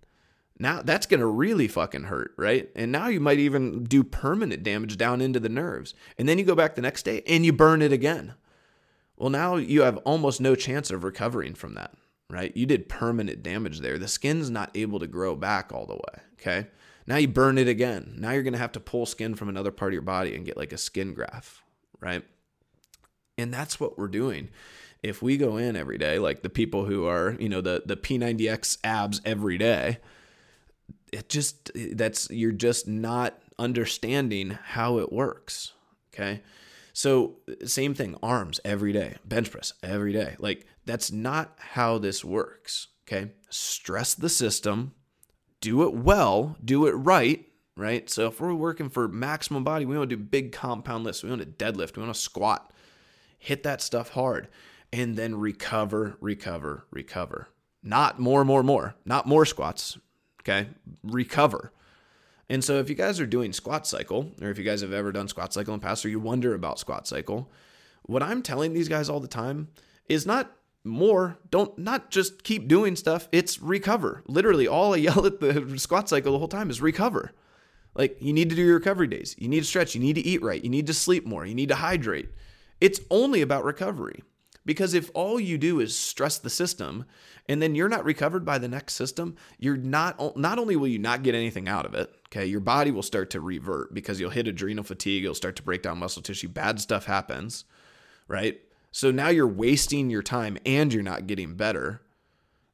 [0.57, 2.69] Now that's going to really fucking hurt, right?
[2.75, 5.93] And now you might even do permanent damage down into the nerves.
[6.17, 8.35] And then you go back the next day and you burn it again.
[9.21, 11.93] Well, now you have almost no chance of recovering from that,
[12.27, 12.57] right?
[12.57, 13.99] You did permanent damage there.
[13.99, 16.69] The skin's not able to grow back all the way, okay?
[17.05, 18.15] Now you burn it again.
[18.17, 20.43] Now you're going to have to pull skin from another part of your body and
[20.43, 21.61] get like a skin graft,
[21.99, 22.23] right?
[23.37, 24.49] And that's what we're doing
[25.03, 27.97] if we go in every day, like the people who are, you know, the the
[27.97, 29.99] P90X abs every day,
[31.13, 35.73] it just that's you're just not understanding how it works.
[36.11, 36.41] Okay.
[36.93, 40.35] So same thing, arms every day, bench press every day.
[40.39, 42.87] Like that's not how this works.
[43.07, 43.31] Okay.
[43.49, 44.93] Stress the system,
[45.59, 47.45] do it well, do it right.
[47.77, 48.09] Right.
[48.09, 51.23] So if we're working for maximum body, we want to do big compound lifts.
[51.23, 51.95] We want to deadlift.
[51.95, 52.73] We want to squat.
[53.39, 54.49] Hit that stuff hard
[54.91, 57.47] and then recover, recover, recover.
[57.81, 58.95] Not more, more, more.
[59.05, 59.97] Not more squats.
[60.41, 60.67] Okay.
[61.01, 61.71] Recover.
[62.51, 65.13] And so if you guys are doing squat cycle, or if you guys have ever
[65.13, 67.49] done squat cycle in the past, or you wonder about squat cycle,
[68.01, 69.69] what I'm telling these guys all the time
[70.09, 70.51] is not
[70.83, 71.37] more.
[71.49, 73.29] Don't not just keep doing stuff.
[73.31, 74.21] It's recover.
[74.27, 77.31] Literally, all I yell at the squat cycle the whole time is recover.
[77.95, 79.33] Like you need to do your recovery days.
[79.39, 79.95] You need to stretch.
[79.95, 80.61] You need to eat right.
[80.61, 81.45] You need to sleep more.
[81.45, 82.31] You need to hydrate.
[82.81, 84.23] It's only about recovery.
[84.65, 87.05] Because if all you do is stress the system
[87.47, 90.99] and then you're not recovered by the next system, you're not not only will you
[90.99, 92.45] not get anything out of it, okay?
[92.45, 95.83] Your body will start to revert because you'll hit adrenal fatigue, you'll start to break
[95.83, 97.65] down muscle tissue, bad stuff happens,
[98.27, 98.61] right?
[98.91, 102.01] So now you're wasting your time and you're not getting better.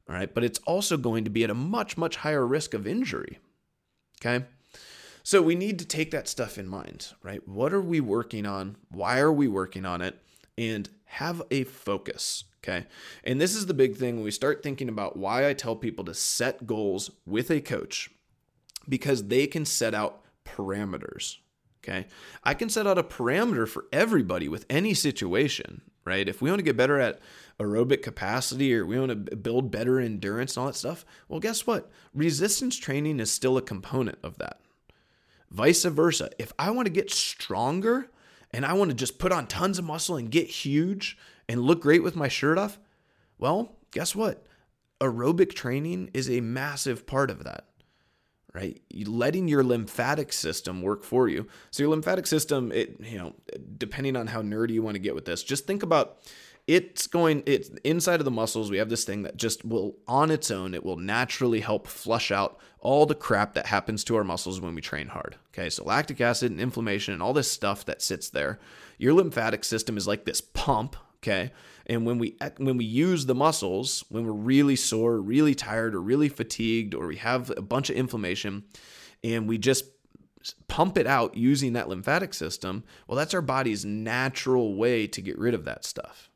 [0.08, 0.32] All right?
[0.32, 3.38] But it's also going to be at a much much higher risk of injury.
[4.20, 4.46] Okay?
[5.22, 7.46] So we need to take that stuff in mind, right?
[7.46, 8.76] What are we working on?
[8.88, 10.20] Why are we working on it?
[10.56, 12.44] And have a focus.
[12.64, 12.86] Okay.
[13.22, 16.04] And this is the big thing when we start thinking about why I tell people
[16.06, 18.10] to set goals with a coach
[18.88, 21.38] because they can set out parameters.
[21.82, 22.06] Okay.
[22.44, 26.28] I can set out a parameter for everybody with any situation, right?
[26.28, 27.20] If we want to get better at
[27.58, 31.66] aerobic capacity or we want to build better endurance and all that stuff, well, guess
[31.66, 31.90] what?
[32.12, 34.60] Resistance training is still a component of that.
[35.50, 36.30] Vice versa.
[36.38, 38.10] If I want to get stronger,
[38.50, 41.80] and I want to just put on tons of muscle and get huge and look
[41.80, 42.78] great with my shirt off,
[43.38, 44.46] well, guess what?
[45.00, 47.67] Aerobic training is a massive part of that,
[48.54, 48.80] right?
[48.92, 51.46] Letting your lymphatic system work for you.
[51.70, 53.34] So your lymphatic system, it you know,
[53.76, 56.18] depending on how nerdy you want to get with this, just think about
[56.68, 60.30] it's going it's inside of the muscles we have this thing that just will on
[60.30, 64.22] its own it will naturally help flush out all the crap that happens to our
[64.22, 67.86] muscles when we train hard okay so lactic acid and inflammation and all this stuff
[67.86, 68.58] that sits there
[68.98, 71.50] your lymphatic system is like this pump okay
[71.88, 76.00] and when we when we use the muscles when we're really sore really tired or
[76.00, 78.64] really fatigued or we have a bunch of inflammation
[79.22, 79.84] and we just
[80.68, 85.38] pump it out using that lymphatic system well that's our body's natural way to get
[85.38, 86.28] rid of that stuff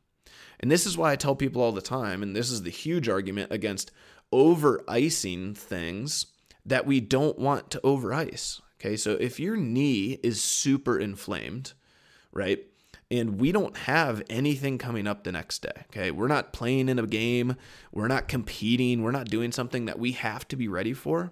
[0.63, 3.09] and this is why I tell people all the time, and this is the huge
[3.09, 3.91] argument against
[4.31, 6.27] over icing things
[6.65, 8.61] that we don't want to over ice.
[8.79, 11.73] Okay, so if your knee is super inflamed,
[12.31, 12.63] right?
[13.13, 15.85] And we don't have anything coming up the next day.
[15.91, 16.09] Okay.
[16.09, 17.55] We're not playing in a game.
[17.91, 19.03] We're not competing.
[19.03, 21.31] We're not doing something that we have to be ready for.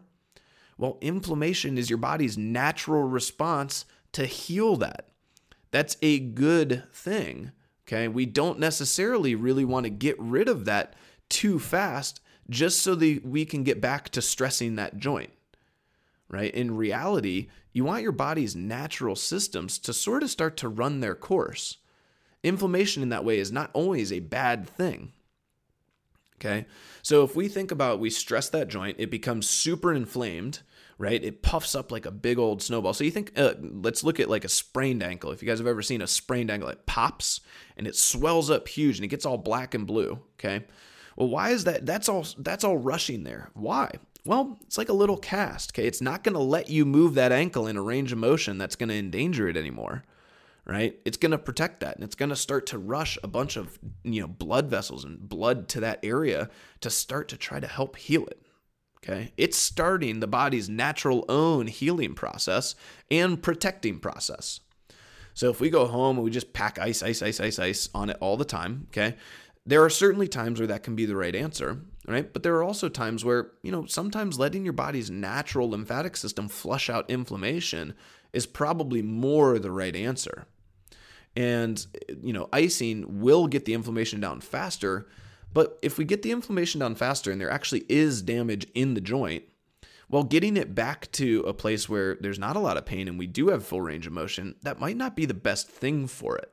[0.77, 5.07] Well, inflammation is your body's natural response to heal that.
[5.71, 7.51] That's a good thing.
[7.87, 8.07] Okay.
[8.07, 10.95] We don't necessarily really want to get rid of that
[11.29, 15.31] too fast just so that we can get back to stressing that joint.
[16.31, 16.53] Right.
[16.53, 21.13] In reality, you want your body's natural systems to sort of start to run their
[21.13, 21.77] course.
[22.41, 25.11] Inflammation in that way is not always a bad thing.
[26.39, 26.65] Okay.
[27.03, 30.61] So if we think about we stress that joint, it becomes super inflamed
[31.01, 31.23] right?
[31.23, 32.93] It puffs up like a big old snowball.
[32.93, 35.31] So you think, uh, let's look at like a sprained ankle.
[35.31, 37.41] If you guys have ever seen a sprained ankle, it pops
[37.75, 40.19] and it swells up huge and it gets all black and blue.
[40.35, 40.63] Okay.
[41.15, 41.87] Well, why is that?
[41.87, 42.25] That's all.
[42.37, 43.49] That's all rushing there.
[43.53, 43.91] Why?
[44.25, 45.71] Well, it's like a little cast.
[45.71, 48.57] Okay, it's not going to let you move that ankle in a range of motion
[48.57, 50.03] that's going to endanger it anymore
[50.63, 53.57] right it's going to protect that and it's going to start to rush a bunch
[53.57, 56.47] of you know blood vessels and blood to that area
[56.79, 58.45] to start to try to help heal it
[59.03, 59.31] Okay.
[59.35, 62.75] It's starting the body's natural own healing process
[63.09, 64.59] and protecting process.
[65.33, 68.09] So if we go home and we just pack ice, ice, ice, ice, ice on
[68.09, 69.15] it all the time, okay,
[69.65, 72.31] there are certainly times where that can be the right answer, right?
[72.31, 76.47] But there are also times where, you know, sometimes letting your body's natural lymphatic system
[76.47, 77.93] flush out inflammation
[78.33, 80.45] is probably more the right answer.
[81.35, 81.85] And,
[82.21, 85.07] you know, icing will get the inflammation down faster,
[85.53, 89.01] but if we get the inflammation down faster and there actually is damage in the
[89.01, 89.43] joint,
[90.09, 93.17] well, getting it back to a place where there's not a lot of pain and
[93.17, 96.37] we do have full range of motion, that might not be the best thing for
[96.37, 96.51] it.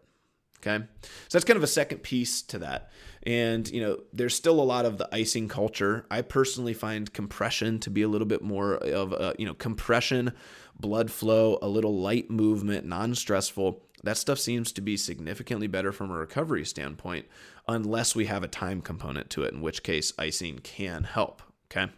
[0.60, 0.84] Okay.
[1.02, 2.90] So that's kind of a second piece to that.
[3.28, 6.06] And, you know, there's still a lot of the icing culture.
[6.10, 10.32] I personally find compression to be a little bit more of a, you know, compression,
[10.80, 13.82] blood flow, a little light movement, non stressful.
[14.02, 17.26] That stuff seems to be significantly better from a recovery standpoint,
[17.68, 21.42] unless we have a time component to it, in which case icing can help.
[21.70, 21.92] Okay.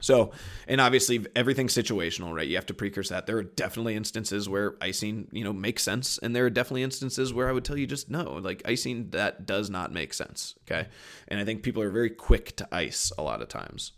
[0.00, 0.32] So,
[0.66, 2.46] and obviously everything's situational, right?
[2.46, 3.26] You have to precurse that.
[3.26, 6.18] There are definitely instances where icing, you know, makes sense.
[6.18, 9.46] And there are definitely instances where I would tell you just no, like icing that
[9.46, 10.54] does not make sense.
[10.66, 10.88] Okay.
[11.28, 13.92] And I think people are very quick to ice a lot of times.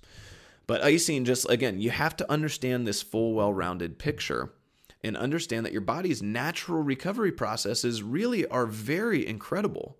[0.66, 4.52] But icing just, again, you have to understand this full, well rounded picture
[5.02, 9.98] and understand that your body's natural recovery processes really are very incredible.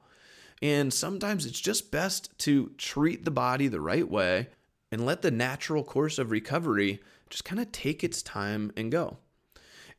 [0.62, 4.48] And sometimes it's just best to treat the body the right way
[4.93, 9.18] and let the natural course of recovery just kind of take its time and go.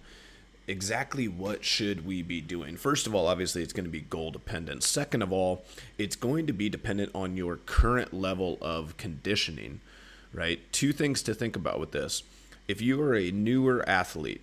[0.68, 2.76] exactly what should we be doing?
[2.76, 4.82] First of all obviously it's going to be goal dependent.
[4.82, 5.64] Second of all
[5.98, 9.80] it's going to be dependent on your current level of conditioning
[10.32, 10.60] right?
[10.72, 12.22] Two things to think about with this.
[12.68, 14.42] If you are a newer athlete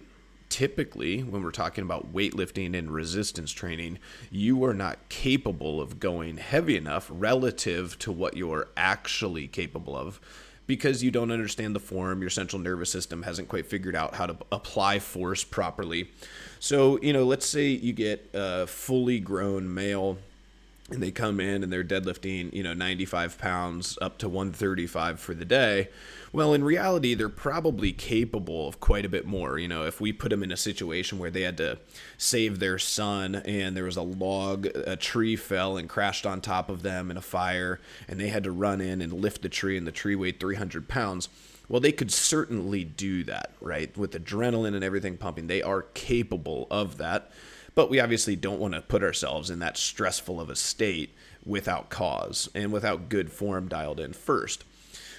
[0.54, 3.98] typically when we're talking about weightlifting and resistance training
[4.30, 10.22] you are not capable of going heavy enough relative to what you're actually capable of
[10.68, 12.22] because you don't understand the form.
[12.22, 16.10] Your central nervous system hasn't quite figured out how to apply force properly.
[16.60, 20.18] So, you know, let's say you get a fully grown male
[20.92, 25.34] and they come in and they're deadlifting, you know, 95 pounds up to 135 for
[25.34, 25.88] the day.
[26.34, 29.58] Well, in reality, they're probably capable of quite a bit more.
[29.58, 31.78] You know, if we put them in a situation where they had to
[32.18, 36.70] save their son and there was a log, a tree fell and crashed on top
[36.70, 39.78] of them in a fire, and they had to run in and lift the tree,
[39.78, 41.30] and the tree weighed 300 pounds.
[41.70, 43.96] Well, they could certainly do that, right?
[43.98, 47.32] With adrenaline and everything pumping, they are capable of that.
[47.76, 51.14] But we obviously don't want to put ourselves in that stressful of a state
[51.46, 54.64] without cause and without good form dialed in first.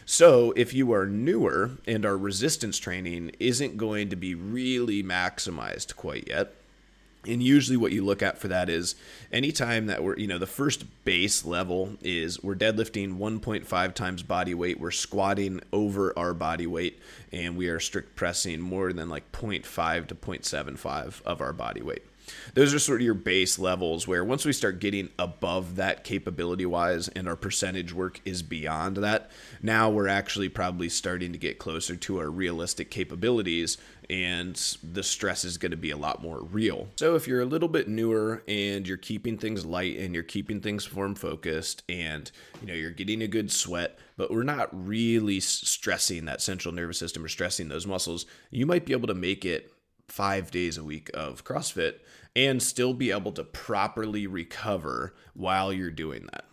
[0.07, 5.97] So, if you are newer and our resistance training isn't going to be really maximized
[5.97, 6.53] quite yet,
[7.27, 8.97] and usually what you look at for that is
[9.33, 14.53] anytime that we're, you know, the first base level is we're deadlifting 1.5 times body
[14.53, 17.01] weight, we're squatting over our body weight,
[17.33, 22.03] and we are strict pressing more than like 0.5 to 0.75 of our body weight
[22.55, 26.67] those are sort of your base levels where once we start getting above that capability
[26.67, 29.31] wise and our percentage work is beyond that,
[29.63, 33.79] now we're actually probably starting to get closer to our realistic capabilities
[34.11, 36.89] and the stress is going to be a lot more real.
[36.97, 40.61] So if you're a little bit newer and you're keeping things light and you're keeping
[40.61, 45.41] things form focused and you know you're getting a good sweat, but we're not really
[45.41, 49.45] stressing that central nervous system or stressing those muscles, you might be able to make
[49.45, 49.73] it
[50.09, 52.01] 5 days a week of CrossFit
[52.37, 56.45] and still be able to properly recover while you're doing that.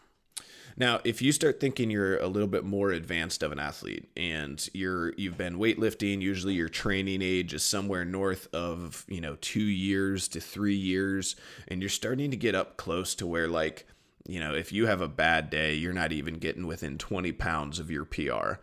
[0.78, 4.68] Now, if you start thinking you're a little bit more advanced of an athlete and
[4.74, 9.60] you're you've been weightlifting, usually your training age is somewhere north of, you know, 2
[9.60, 11.36] years to 3 years
[11.68, 13.86] and you're starting to get up close to where like,
[14.26, 17.78] you know, if you have a bad day, you're not even getting within 20 pounds
[17.78, 18.60] of your PR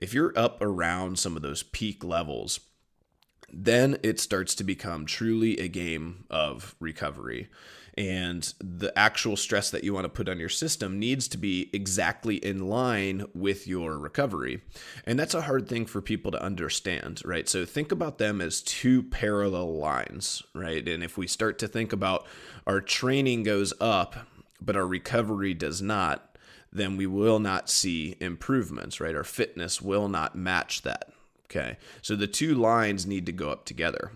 [0.00, 2.60] if you're up around some of those peak levels,
[3.52, 7.48] then it starts to become truly a game of recovery
[8.00, 11.68] and the actual stress that you want to put on your system needs to be
[11.72, 14.62] exactly in line with your recovery.
[15.04, 17.48] And that's a hard thing for people to understand, right?
[17.48, 20.86] So think about them as two parallel lines, right?
[20.88, 22.26] And if we start to think about
[22.66, 24.16] our training goes up,
[24.62, 26.38] but our recovery does not,
[26.72, 29.14] then we will not see improvements, right?
[29.14, 31.09] Our fitness will not match that.
[31.50, 31.78] Okay.
[32.00, 34.12] So the two lines need to go up together.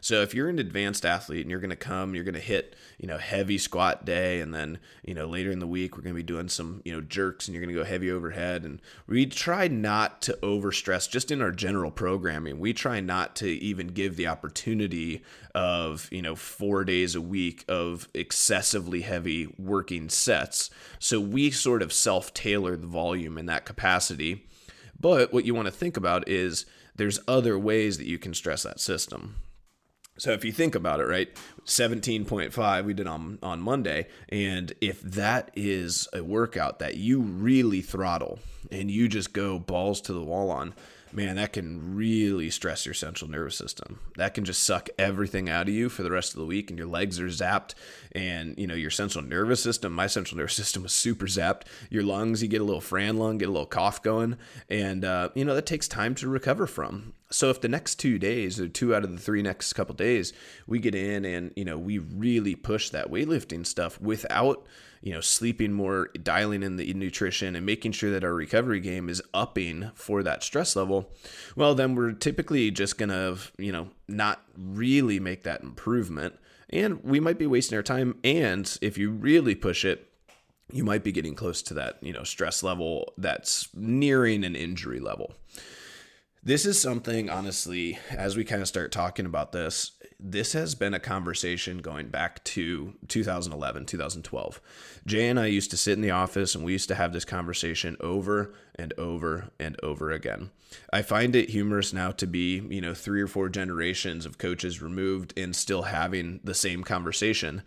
[0.00, 2.76] So if you're an advanced athlete and you're going to come, you're going to hit,
[2.98, 6.14] you know, heavy squat day and then, you know, later in the week we're going
[6.14, 8.80] to be doing some, you know, jerks and you're going to go heavy overhead and
[9.08, 12.60] we try not to overstress just in our general programming.
[12.60, 15.22] We try not to even give the opportunity
[15.54, 20.70] of, you know, 4 days a week of excessively heavy working sets.
[21.00, 24.44] So we sort of self-tailor the volume in that capacity.
[25.00, 26.66] But what you want to think about is
[26.98, 29.36] there's other ways that you can stress that system.
[30.18, 31.28] So if you think about it, right,
[31.64, 37.80] 17.5 we did on on Monday, and if that is a workout that you really
[37.80, 38.40] throttle
[38.72, 40.74] and you just go balls to the wall on,
[41.12, 44.00] man, that can really stress your central nervous system.
[44.16, 46.78] That can just suck everything out of you for the rest of the week, and
[46.78, 47.74] your legs are zapped,
[48.12, 49.92] and you know your central nervous system.
[49.92, 51.62] My central nervous system was super zapped.
[51.90, 54.36] Your lungs, you get a little Fran lung, get a little cough going,
[54.68, 57.14] and uh, you know that takes time to recover from.
[57.30, 60.32] So if the next two days, or two out of the three next couple days,
[60.66, 64.66] we get in and you know we really push that weightlifting stuff without
[65.00, 69.08] you know, sleeping more, dialing in the nutrition, and making sure that our recovery game
[69.08, 71.10] is upping for that stress level,
[71.56, 76.34] well, then we're typically just going to, you know, not really make that improvement.
[76.70, 78.18] And we might be wasting our time.
[78.24, 80.10] And if you really push it,
[80.70, 85.00] you might be getting close to that, you know, stress level that's nearing an injury
[85.00, 85.32] level.
[86.42, 90.94] This is something, honestly, as we kind of start talking about this, this has been
[90.94, 94.60] a conversation going back to 2011, 2012.
[95.06, 97.24] Jay and I used to sit in the office and we used to have this
[97.24, 100.50] conversation over and over and over again.
[100.92, 104.82] I find it humorous now to be, you know, three or four generations of coaches
[104.82, 107.62] removed and still having the same conversation.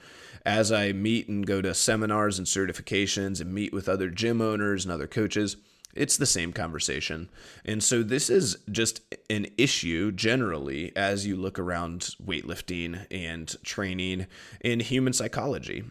[0.46, 4.84] As I meet and go to seminars and certifications and meet with other gym owners
[4.84, 5.56] and other coaches,
[5.96, 7.30] it's the same conversation.
[7.66, 14.28] And so this is just an issue generally as you look around weightlifting and training
[14.62, 15.84] in human psychology.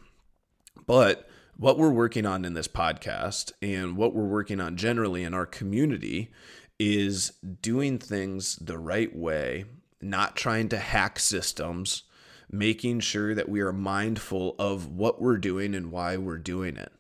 [0.86, 5.34] But what we're working on in this podcast and what we're working on generally in
[5.34, 6.30] our community
[6.78, 9.66] is doing things the right way,
[10.01, 12.05] not trying to hack systems,
[12.51, 16.90] making sure that we are mindful of what we're doing and why we're doing it.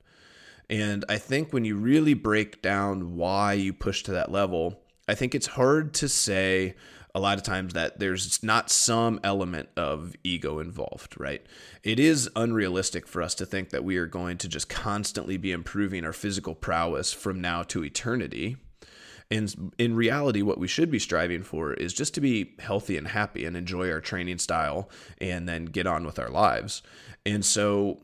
[0.70, 5.16] And I think when you really break down why you push to that level, I
[5.16, 6.76] think it's hard to say
[7.12, 11.44] a lot of times that there's not some element of ego involved, right?
[11.82, 15.50] It is unrealistic for us to think that we are going to just constantly be
[15.50, 18.56] improving our physical prowess from now to eternity.
[19.28, 23.08] And in reality, what we should be striving for is just to be healthy and
[23.08, 26.82] happy and enjoy our training style and then get on with our lives.
[27.26, 27.98] And so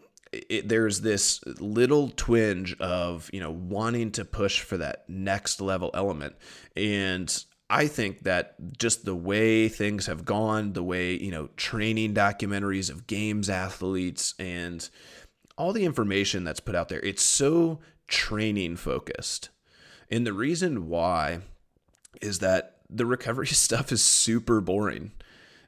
[0.49, 5.91] it, there's this little twinge of you know wanting to push for that next level
[5.95, 6.35] element
[6.77, 12.15] and I think that just the way things have gone, the way, you know, training
[12.15, 14.89] documentaries of games athletes and
[15.59, 19.49] all the information that's put out there, it's so training focused.
[20.11, 21.41] And the reason why
[22.23, 25.11] is that the recovery stuff is super boring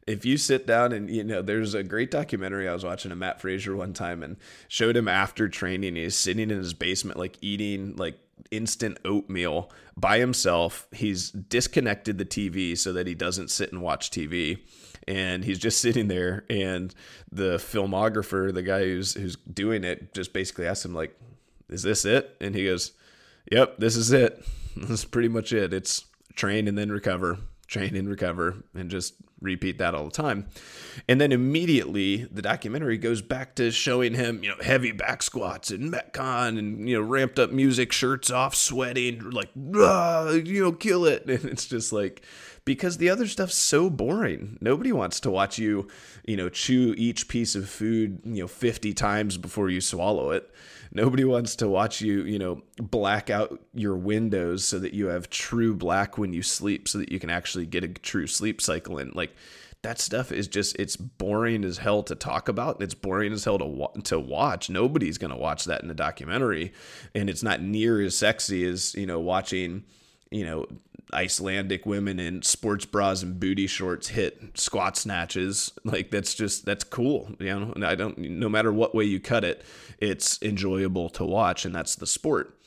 [0.09, 3.19] if you sit down and you know there's a great documentary i was watching of
[3.19, 4.37] Mat Fraser one time and
[4.67, 8.19] showed him after training he's sitting in his basement like eating like
[8.51, 10.87] instant oatmeal by himself.
[10.93, 14.61] He's disconnected the tv so that he doesn't sit and watch tv
[15.07, 16.95] and he's just sitting there and
[17.31, 21.19] the filmographer the guy who's who's doing it just basically asks him like
[21.69, 22.35] is this it?
[22.41, 22.93] And he goes
[23.51, 24.45] yep this is it.
[24.77, 25.73] This is pretty much it.
[25.73, 26.05] It's
[26.37, 30.47] train and then recover train and recover and just repeat that all the time.
[31.09, 35.71] And then immediately the documentary goes back to showing him, you know, heavy back squats
[35.71, 41.05] and Metcon and, you know, ramped up music, shirts off, sweating, like, you know, kill
[41.05, 41.25] it.
[41.39, 42.23] And it's just like,
[42.65, 44.59] because the other stuff's so boring.
[44.61, 45.89] Nobody wants to watch you,
[46.27, 50.51] you know, chew each piece of food, you know, 50 times before you swallow it.
[50.93, 55.31] Nobody wants to watch you, you know, black out your windows so that you have
[55.31, 58.99] true black when you sleep so that you can actually get a true sleep cycle
[58.99, 59.11] in.
[59.15, 59.35] Like
[59.83, 62.83] that stuff is just it's boring as hell to talk about.
[62.83, 64.71] It's boring as hell to to watch.
[64.71, 66.73] Nobody's going to watch that in a documentary
[67.15, 69.85] and it's not near as sexy as, you know, watching,
[70.31, 70.67] you know,
[71.13, 75.73] Icelandic women in sports bras and booty shorts hit squat snatches.
[75.85, 77.35] Like that's just that's cool.
[77.39, 79.65] You know, I don't no matter what way you cut it,
[79.99, 82.59] it's enjoyable to watch, and that's the sport.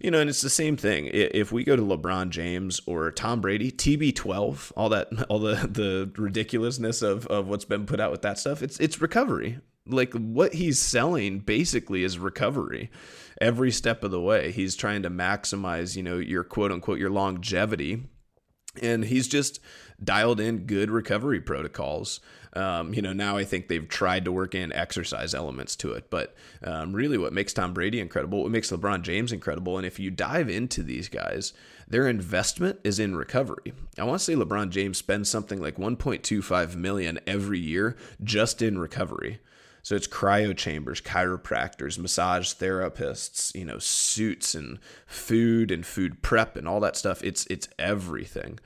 [0.00, 1.08] You know, and it's the same thing.
[1.12, 6.10] If we go to LeBron James or Tom Brady, TB12, all that, all the the
[6.20, 9.60] ridiculousness of of what's been put out with that stuff, it's it's recovery.
[9.86, 12.90] Like what he's selling basically is recovery
[13.40, 14.52] every step of the way.
[14.52, 18.04] He's trying to maximize, you know, your quote unquote your longevity.
[18.80, 19.60] And he's just
[20.02, 22.20] dialed in good recovery protocols.
[22.54, 26.10] Um, you know, now I think they've tried to work in exercise elements to it.
[26.10, 29.98] But um, really, what makes Tom Brady incredible, what makes LeBron James incredible, and if
[29.98, 31.52] you dive into these guys,
[31.88, 33.72] their investment is in recovery.
[33.98, 38.78] I want to say LeBron James spends something like 1.25 million every year just in
[38.78, 39.40] recovery.
[39.82, 46.56] So it's cryo chambers, chiropractors, massage therapists, you know, suits and food and food prep
[46.56, 47.22] and all that stuff.
[47.24, 48.60] It's it's everything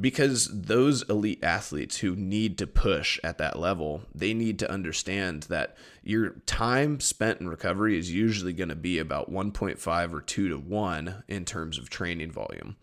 [0.00, 5.44] because those elite athletes who need to push at that level, they need to understand
[5.44, 10.48] that your time spent in recovery is usually going to be about 1.5 or 2
[10.48, 12.76] to 1 in terms of training volume.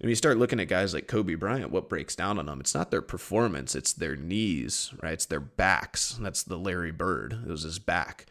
[0.00, 2.60] And you start looking at guys like Kobe Bryant, what breaks down on them?
[2.60, 5.14] It's not their performance, it's their knees, right?
[5.14, 6.18] It's their backs.
[6.20, 7.38] That's the Larry Bird.
[7.46, 8.26] It was his back.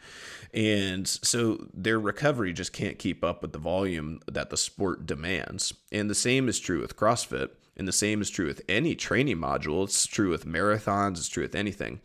[0.52, 5.72] And so their recovery just can't keep up with the volume that the sport demands.
[5.90, 9.36] And the same is true with CrossFit and the same is true with any training
[9.36, 9.84] module.
[9.84, 12.00] It's true with marathons, it's true with anything.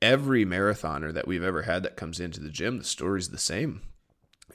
[0.00, 3.82] Every marathoner that we've ever had that comes into the gym, the story's the same.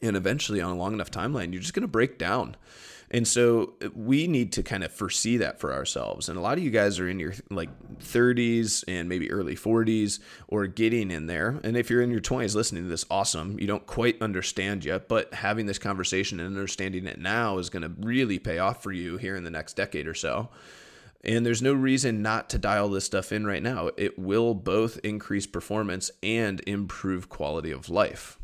[0.02, 2.56] And eventually, on a long enough timeline, you're just going to break down.
[3.14, 6.28] And so uh, we need to kind of foresee that for ourselves.
[6.28, 10.20] And a lot of you guys are in your like 30s and maybe early 40s
[10.48, 11.60] or getting in there.
[11.64, 13.60] And if you're in your 20s listening to this, awesome.
[13.60, 17.84] You don't quite understand yet, but having this conversation and understanding it now is going
[17.84, 20.50] to really pay off for you here in the next decade or so.
[21.24, 23.92] And there's no reason not to dial this stuff in right now.
[23.96, 28.40] It will both increase performance and improve quality of life.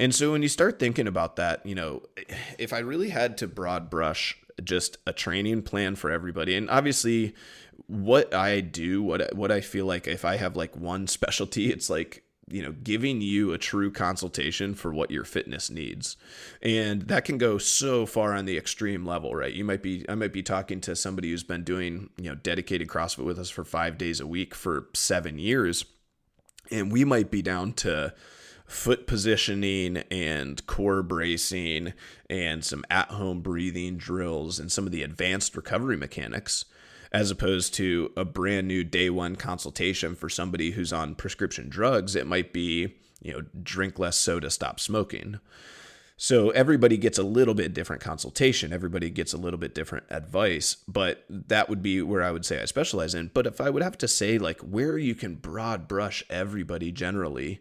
[0.00, 2.02] And so when you start thinking about that, you know,
[2.58, 4.34] if I really had to broad brush
[4.64, 7.34] just a training plan for everybody, and obviously
[7.86, 11.90] what I do, what what I feel like if I have like one specialty, it's
[11.90, 16.16] like you know giving you a true consultation for what your fitness needs.
[16.62, 19.52] And that can go so far on the extreme level right?
[19.52, 22.88] You might be i might be talking to somebody who's been doing you know dedicated
[22.88, 25.84] crossfit with us for five days a week for seven years
[26.70, 28.14] and we might be down to
[28.70, 31.92] foot positioning and core bracing
[32.30, 36.66] and some at home breathing drills and some of the advanced recovery mechanics,
[37.10, 42.14] as opposed to a brand new day one consultation for somebody who's on prescription drugs.
[42.14, 45.40] It might be, you know, drink less soda, stop smoking.
[46.16, 48.72] So everybody gets a little bit different consultation.
[48.72, 52.62] Everybody gets a little bit different advice, but that would be where I would say
[52.62, 53.32] I specialize in.
[53.34, 57.60] But if I would have to say like where you can broad brush everybody generally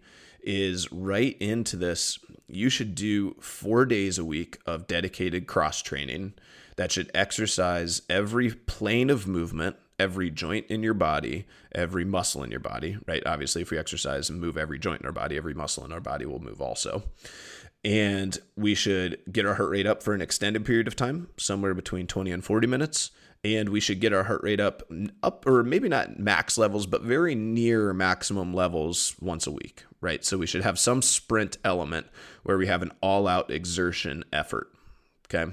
[0.50, 2.18] is right into this.
[2.48, 6.34] You should do four days a week of dedicated cross training
[6.76, 12.50] that should exercise every plane of movement, every joint in your body, every muscle in
[12.50, 13.22] your body, right?
[13.28, 16.00] Obviously, if we exercise and move every joint in our body, every muscle in our
[16.00, 17.04] body will move also.
[17.86, 21.76] And we should get our heart rate up for an extended period of time, somewhere
[21.76, 23.12] between 20 and 40 minutes
[23.44, 24.84] and we should get our heart rate up
[25.24, 30.24] up or maybe not max levels but very near maximum levels once a week right?
[30.24, 32.08] So we should have some sprint element
[32.44, 34.72] where we have an all out exertion effort
[35.28, 35.52] okay?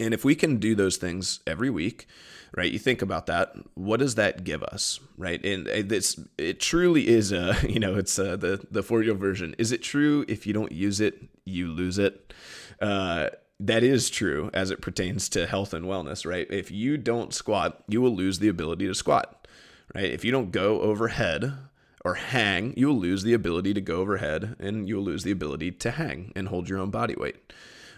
[0.00, 2.06] And if we can do those things every week
[2.54, 5.42] right you think about that what does that give us right?
[5.44, 9.54] And this it truly is a you know it's a, the the four year version.
[9.58, 10.24] Is it true?
[10.28, 12.32] If you don't use it you lose it.
[12.80, 13.30] Uh,
[13.60, 16.46] that is true as it pertains to health and wellness, right?
[16.50, 19.46] If you don't squat, you will lose the ability to squat,
[19.94, 20.10] right?
[20.10, 21.54] If you don't go overhead
[22.04, 25.30] or hang, you will lose the ability to go overhead and you will lose the
[25.30, 27.52] ability to hang and hold your own body weight,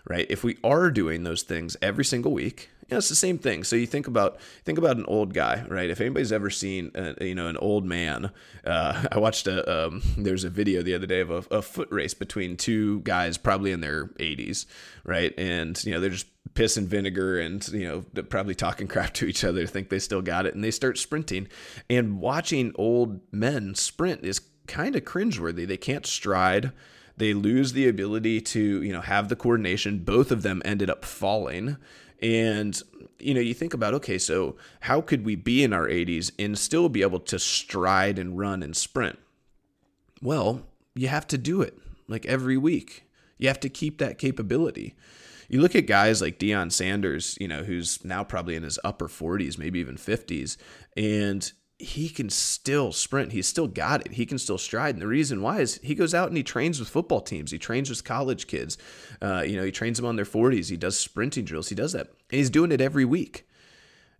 [0.06, 0.26] right?
[0.28, 3.64] If we are doing those things every single week, know, it's the same thing.
[3.64, 5.88] So you think about think about an old guy, right?
[5.88, 8.30] If anybody's ever seen, a, you know, an old man,
[8.64, 11.88] uh, I watched a um, there's a video the other day of a, a, foot
[11.90, 14.66] race between two guys, probably in their 80s,
[15.04, 15.32] right?
[15.38, 19.44] And you know they're just pissing vinegar and you know probably talking crap to each
[19.44, 21.48] other, think they still got it, and they start sprinting.
[21.88, 25.66] And watching old men sprint is kind of cringeworthy.
[25.66, 26.72] They can't stride
[27.16, 31.04] they lose the ability to you know have the coordination both of them ended up
[31.04, 31.76] falling
[32.22, 32.80] and
[33.18, 36.58] you know, you think about okay, so how could we be in our 80s and
[36.58, 39.18] still be able to stride and run and sprint?
[40.20, 43.04] Well, you have to do it like every week.
[43.38, 44.94] You have to keep that capability.
[45.48, 49.08] You look at guys like Deion Sanders, you know, who's now probably in his upper
[49.08, 50.56] 40s, maybe even 50s,
[50.96, 51.52] and
[51.84, 53.32] he can still sprint.
[53.32, 54.12] He's still got it.
[54.12, 54.94] He can still stride.
[54.94, 57.50] And the reason why is he goes out and he trains with football teams.
[57.50, 58.76] He trains with college kids.
[59.22, 60.70] Uh, you know, he trains them on their 40s.
[60.70, 61.68] He does sprinting drills.
[61.68, 62.08] He does that.
[62.30, 63.46] And he's doing it every week.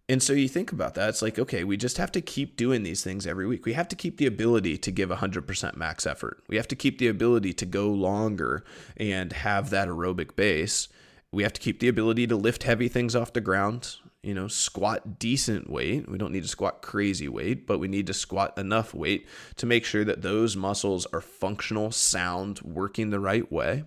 [0.09, 1.09] And so you think about that.
[1.09, 3.65] It's like, okay, we just have to keep doing these things every week.
[3.65, 6.45] We have to keep the ability to give 100% max effort.
[6.47, 8.65] We have to keep the ability to go longer
[8.99, 10.89] and have that aerobic base.
[11.33, 14.49] We have to keep the ability to lift heavy things off the ground, you know,
[14.49, 16.09] squat decent weight.
[16.09, 19.67] We don't need to squat crazy weight, but we need to squat enough weight to
[19.67, 23.85] make sure that those muscles are functional, sound, working the right way.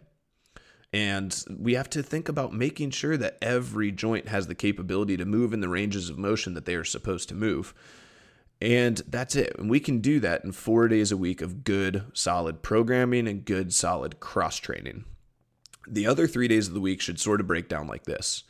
[0.94, 5.26] And we have to think about making sure that every joint has the capability to
[5.26, 7.74] move in the ranges of motion that they are supposed to move.
[8.62, 9.56] And that's it.
[9.60, 13.46] And we can do that in four days a week of good, solid programming and
[13.46, 15.04] good, solid cross training.
[15.88, 18.44] The other three days of the week should sort of break down like this.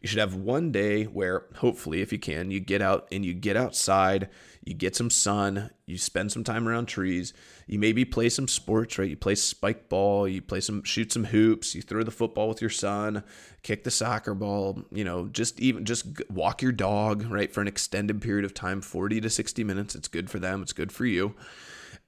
[0.00, 3.34] You should have one day where, hopefully, if you can, you get out and you
[3.34, 4.28] get outside,
[4.64, 7.32] you get some sun, you spend some time around trees,
[7.66, 9.10] you maybe play some sports, right?
[9.10, 12.60] You play spike ball, you play some, shoot some hoops, you throw the football with
[12.60, 13.24] your son,
[13.62, 17.68] kick the soccer ball, you know, just even just walk your dog, right, for an
[17.68, 19.94] extended period of time, 40 to 60 minutes.
[19.94, 21.34] It's good for them, it's good for you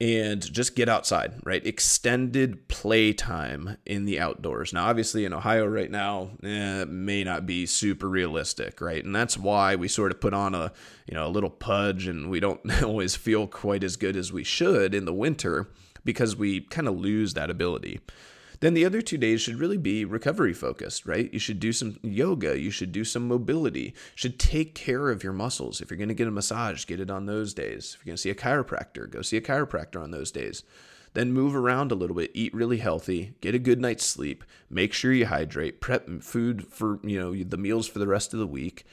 [0.01, 1.65] and just get outside, right?
[1.67, 4.73] Extended play time in the outdoors.
[4.73, 9.05] Now, obviously, in Ohio right now, eh, may not be super realistic, right?
[9.05, 10.73] And that's why we sort of put on a
[11.07, 14.45] you know a little pudge, and we don't always feel quite as good as we
[14.45, 15.69] should in the winter
[16.05, 18.01] because we kind of lose that ability.
[18.61, 21.33] Then the other two days should really be recovery focused, right?
[21.33, 25.33] You should do some yoga, you should do some mobility, should take care of your
[25.33, 25.81] muscles.
[25.81, 27.95] If you're going to get a massage, get it on those days.
[27.95, 30.63] If you're going to see a chiropractor, go see a chiropractor on those days.
[31.15, 34.93] Then move around a little bit, eat really healthy, get a good night's sleep, make
[34.93, 38.47] sure you hydrate, prep food for, you know, the meals for the rest of the
[38.47, 38.85] week.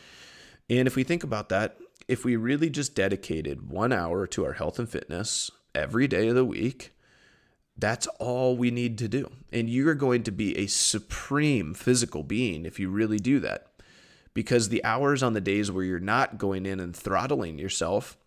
[0.69, 4.53] And if we think about that, if we really just dedicated 1 hour to our
[4.53, 6.93] health and fitness every day of the week,
[7.77, 9.31] that's all we need to do.
[9.51, 13.67] And you're going to be a supreme physical being if you really do that.
[14.33, 18.17] Because the hours on the days where you're not going in and throttling yourself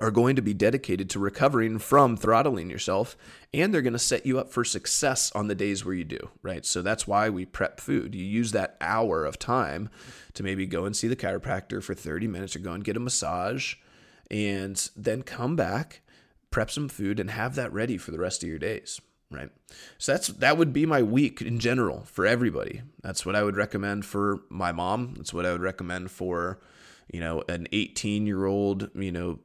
[0.00, 3.16] are going to be dedicated to recovering from throttling yourself
[3.52, 6.30] and they're going to set you up for success on the days where you do,
[6.42, 6.66] right?
[6.66, 8.14] So that's why we prep food.
[8.14, 9.88] You use that hour of time
[10.32, 13.00] to maybe go and see the chiropractor for 30 minutes or go and get a
[13.00, 13.76] massage
[14.30, 16.00] and then come back
[16.54, 19.00] prep some food and have that ready for the rest of your days
[19.30, 19.50] right?
[19.98, 22.82] So that's that would be my week in general for everybody.
[23.02, 25.14] That's what i would recommend for my mom.
[25.16, 26.60] That's what i would recommend for
[27.12, 29.40] you know an 18 year old you know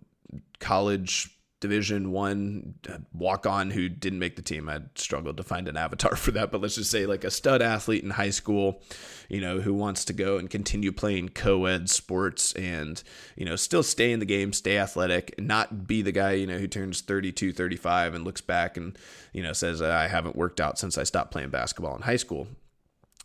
[0.59, 4.69] college division one uh, walk on who didn't make the team.
[4.69, 7.61] I struggled to find an avatar for that but let's just say like a stud
[7.61, 8.81] athlete in high school
[9.27, 13.03] you know who wants to go and continue playing co-ed sports and
[13.35, 16.47] you know still stay in the game stay athletic and not be the guy you
[16.47, 18.97] know who turns 32 35 and looks back and
[19.33, 22.47] you know says i haven't worked out since i stopped playing basketball in high school.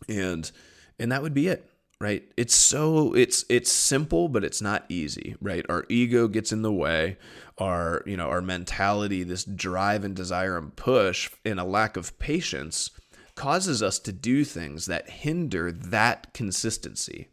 [0.08, 0.50] And
[0.98, 1.68] and that would be it
[2.00, 2.22] right?
[2.36, 5.64] It's so it's it's simple but it's not easy right?
[5.68, 7.16] Our ego gets in the way.
[7.58, 12.18] Our you know our mentality this drive and desire and push and a lack of
[12.18, 12.90] patience
[13.34, 17.28] causes us to do things that hinder that consistency.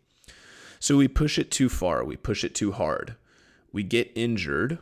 [0.79, 2.03] So we push it too far.
[2.03, 3.15] We push it too hard.
[3.71, 4.79] We get injured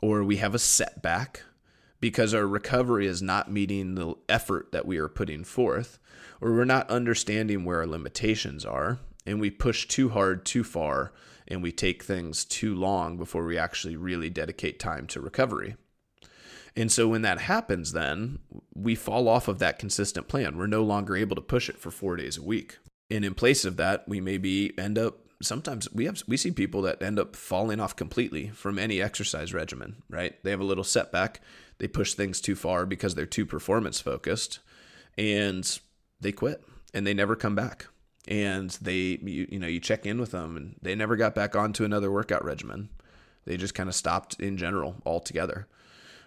[0.00, 1.42] or we have a setback
[2.00, 5.98] because our recovery is not meeting the effort that we are putting forth
[6.40, 11.12] or we're not understanding where our limitations are and we push too hard too far
[11.48, 15.76] and we take things too long before we actually really dedicate time to recovery.
[16.76, 18.38] And so when that happens, then
[18.74, 20.58] we fall off of that consistent plan.
[20.58, 22.78] We're no longer able to push it for four days a week.
[23.10, 26.82] And in place of that, we maybe end up sometimes we have we see people
[26.82, 30.42] that end up falling off completely from any exercise regimen, right?
[30.42, 31.40] They have a little setback,
[31.78, 34.60] they push things too far because they're too performance focused,
[35.16, 35.78] and
[36.20, 36.62] they quit
[36.94, 37.86] and they never come back.
[38.28, 41.54] And they you, you know you check in with them and they never got back
[41.54, 42.88] onto another workout regimen.
[43.44, 45.68] They just kind of stopped in general altogether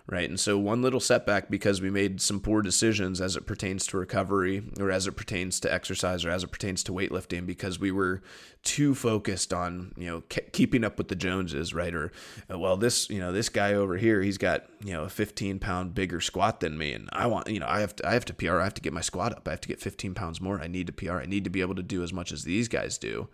[0.10, 0.28] right?
[0.28, 3.97] And so one little setback because we made some poor decisions as it pertains to
[3.97, 7.91] recovery or as it pertains to exercise or as it pertains to weightlifting because we
[7.91, 8.24] were
[8.64, 11.93] too focused on, you know, keeping up with the Joneses, right?
[11.93, 12.12] Or
[12.51, 15.60] uh, well, this, you know, this guy over here, he's got, you know, a 15
[15.60, 18.26] pound bigger squat than me and I want, you know, I have to I have
[18.26, 19.47] to PR, I have to get my squat up.
[19.47, 20.60] I have to get 15 pounds more.
[20.60, 21.20] I need to PR.
[21.20, 23.28] I need to be able to do as much as these guys do.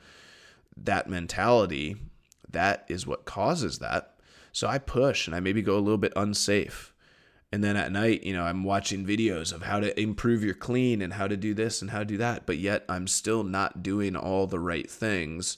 [0.75, 1.95] That mentality,
[2.49, 4.14] that is what causes that
[4.55, 6.93] so I push and I maybe go a little bit unsafe.
[7.51, 11.01] And then at night, you know, I'm watching videos of how to improve your clean
[11.01, 12.45] and how to do this and how to do that.
[12.45, 15.57] But yet I'm still not doing all the right things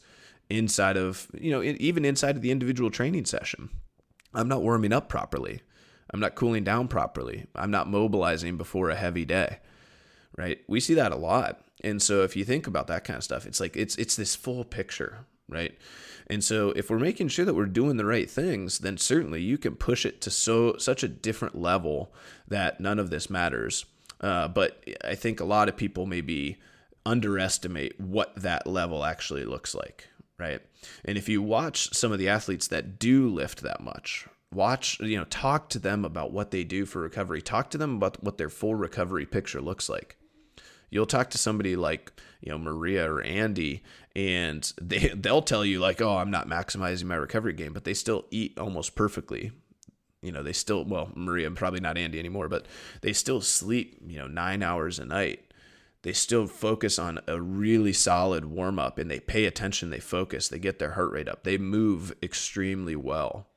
[0.50, 3.70] inside of, you know, even inside of the individual training session.
[4.34, 5.62] I'm not warming up properly.
[6.12, 7.46] I'm not cooling down properly.
[7.54, 9.60] I'm not mobilizing before a heavy day.
[10.36, 10.62] Right?
[10.68, 11.62] We see that a lot.
[11.84, 14.36] And so if you think about that kind of stuff, it's like it's it's this
[14.36, 15.78] full picture, right?
[16.30, 19.58] And so if we're making sure that we're doing the right things, then certainly you
[19.58, 22.14] can push it to so such a different level
[22.48, 23.86] that none of this matters.
[24.20, 26.58] Uh, but I think a lot of people maybe
[27.06, 30.62] underestimate what that level actually looks like, right?
[31.06, 35.18] And if you watch some of the athletes that do lift that much, watch, you
[35.18, 38.38] know, talk to them about what they do for recovery, talk to them about what
[38.38, 40.18] their full recovery picture looks like.
[40.90, 42.12] You'll talk to somebody like,
[42.42, 43.84] you know, Maria or Andy,
[44.16, 47.94] and they they'll tell you like, "Oh, I'm not maximizing my recovery game," but they
[47.94, 49.52] still eat almost perfectly.
[50.22, 52.66] You know, they still well, Maria probably not Andy anymore, but
[53.02, 55.44] they still sleep, you know, 9 hours a night.
[56.02, 60.48] They still focus on a really solid warm up and they pay attention, they focus,
[60.48, 61.44] they get their heart rate up.
[61.44, 63.48] They move extremely well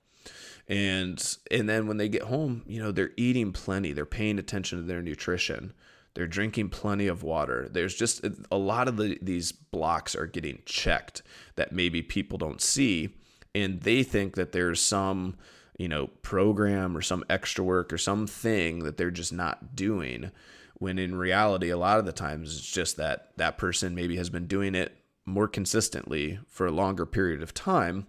[0.71, 4.79] and and then when they get home you know they're eating plenty they're paying attention
[4.79, 5.75] to their nutrition
[6.15, 7.69] they're drinking plenty of water.
[7.71, 11.23] There's just a lot of the, these blocks are getting checked
[11.57, 13.11] that maybe people don't see.
[13.55, 15.37] And they think that there's some,
[15.79, 20.31] you know, program or some extra work or something that they're just not doing.
[20.75, 24.31] When in reality, a lot of the times it's just that that person maybe has
[24.31, 24.97] been doing it
[25.27, 28.07] more consistently for a longer period of time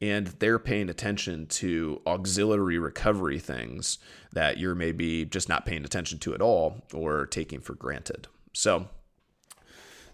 [0.00, 3.98] and they're paying attention to auxiliary recovery things
[4.32, 8.28] that you're maybe just not paying attention to at all or taking for granted.
[8.52, 8.88] So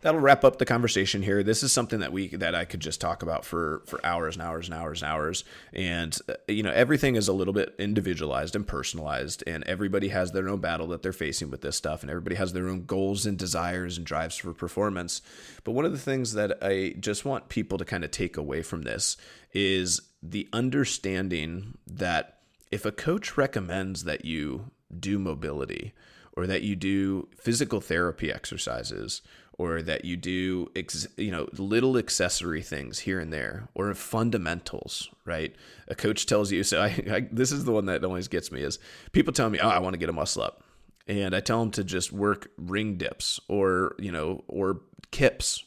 [0.04, 1.42] that'll wrap up the conversation here.
[1.42, 4.42] This is something that we that I could just talk about for for hours and
[4.42, 5.44] hours and hours and hours.
[5.72, 10.30] And uh, you know, everything is a little bit individualized and personalized, and everybody has
[10.30, 13.24] their own battle that they're facing with this stuff, and everybody has their own goals
[13.24, 15.22] and desires and drives for performance.
[15.64, 18.62] But one of the things that I just want people to kind of take away
[18.62, 19.16] from this
[19.54, 22.40] is the understanding that
[22.70, 25.94] if a coach recommends that you do mobility
[26.36, 29.22] or that you do physical therapy exercises
[29.58, 35.08] or that you do ex- you know little accessory things here and there or fundamentals
[35.24, 35.54] right?
[35.88, 38.62] A coach tells you so I, I, this is the one that always gets me
[38.62, 38.78] is
[39.12, 40.62] people tell me oh i want to get a muscle up.
[41.06, 44.80] And i tell them to just work ring dips or you know or
[45.10, 45.64] kips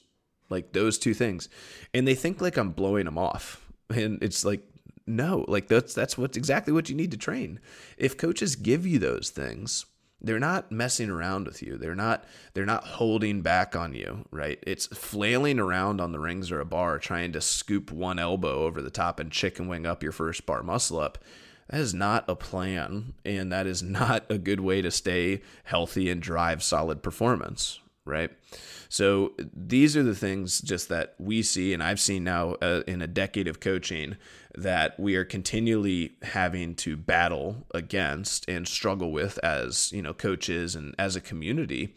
[0.49, 1.49] like those two things.
[1.93, 3.65] And they think like i'm blowing them off.
[3.89, 4.61] And it's like
[5.05, 7.59] no like that's that's what's exactly what you need to train.
[7.97, 9.85] If coaches give you those things
[10.21, 11.77] they're not messing around with you.
[11.77, 14.59] They're not they're not holding back on you right?
[14.65, 18.81] It's flailing around on the rings or a bar trying to scoop one elbow over
[18.81, 21.17] the top and chicken wing up your first bar muscle up.
[21.69, 26.09] That is not a plan and that is not a good way to stay healthy
[26.09, 28.31] and drive solid performance right?
[28.89, 33.01] So these are the things just that we see and i've seen now uh, in
[33.01, 34.15] a decade of coaching
[34.57, 40.75] that we are continually having to battle against and struggle with as you know coaches
[40.75, 41.95] and as a community.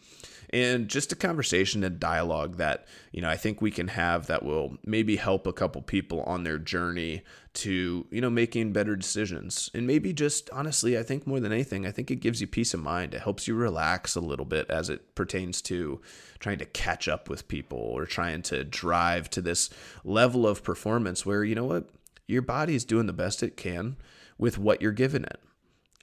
[0.53, 4.43] And just a conversation and dialogue that you know I think we can have that
[4.43, 7.23] will maybe help a couple people on their journey
[7.53, 9.69] to you know making better decisions.
[9.73, 12.73] And maybe just honestly I think more than anything I think it gives you peace
[12.73, 13.13] of mind.
[13.13, 16.01] It helps you relax a little bit as it pertains to
[16.39, 19.69] trying to catch up with people or trying to drive to this
[20.03, 21.89] level of performance where you know what
[22.27, 23.97] your body is doing the best it can
[24.37, 25.39] with what you're giving it.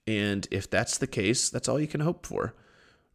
[0.06, 2.54] And if that's the case, that's all you can hope for,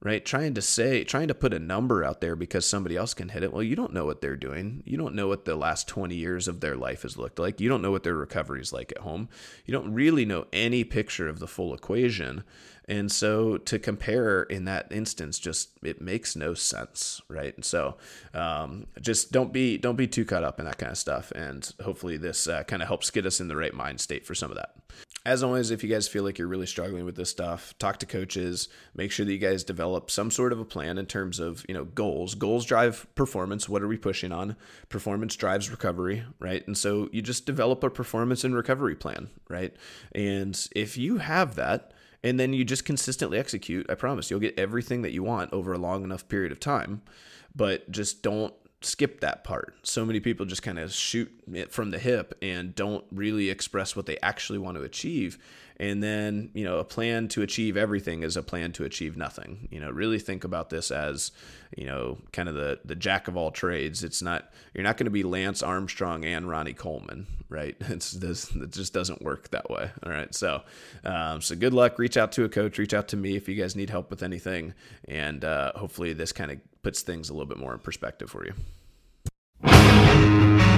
[0.03, 0.25] right?
[0.25, 3.41] Trying to say, trying to put a number out there because somebody else can hit
[3.41, 3.53] it.
[3.53, 4.83] Well, you don't know what they're doing.
[4.85, 7.61] You don't know what the last 20 years of their life has looked like.
[7.61, 9.29] You don't know what their recovery is like at home.
[9.65, 12.43] You don't really know any picture of the full equation.
[12.85, 17.55] And so to compare in that instance, just it makes no sense, right?
[17.55, 17.95] And so
[18.33, 21.31] um, just don't be don't be too caught up in that kind of stuff.
[21.31, 24.35] And hopefully this uh, kind of helps get us in the right mind state for
[24.35, 24.75] some of that.
[25.25, 28.05] As always, if you guys feel like you're really struggling with this stuff, talk to
[28.05, 28.67] coaches.
[28.93, 31.73] Make sure that you guys develop some sort of a plan in terms of you
[31.73, 32.35] know goals.
[32.35, 33.69] Goals drive performance.
[33.69, 34.57] What are we pushing on?
[34.89, 36.67] Performance drives recovery, right?
[36.67, 39.73] And so you just develop a performance and recovery plan, right?
[40.13, 44.59] And if you have that and then you just consistently execute, I promise you'll get
[44.59, 47.01] everything that you want over a long enough period of time.
[47.55, 48.53] But just don't
[48.85, 49.75] skip that part.
[49.83, 53.95] So many people just kind of shoot it from the hip and don't really express
[53.95, 55.37] what they actually want to achieve.
[55.77, 59.67] And then, you know, a plan to achieve everything is a plan to achieve nothing.
[59.71, 61.31] You know, really think about this as,
[61.75, 64.03] you know, kind of the the jack of all trades.
[64.03, 67.75] It's not you're not going to be Lance Armstrong and Ronnie Coleman, right?
[67.89, 69.89] It's this it just doesn't work that way.
[70.03, 70.61] All right, so
[71.03, 71.97] um, so good luck.
[71.97, 72.77] Reach out to a coach.
[72.77, 74.75] Reach out to me if you guys need help with anything,
[75.05, 78.45] and uh, hopefully this kind of puts things a little bit more in perspective for
[80.23, 80.72] Thank you.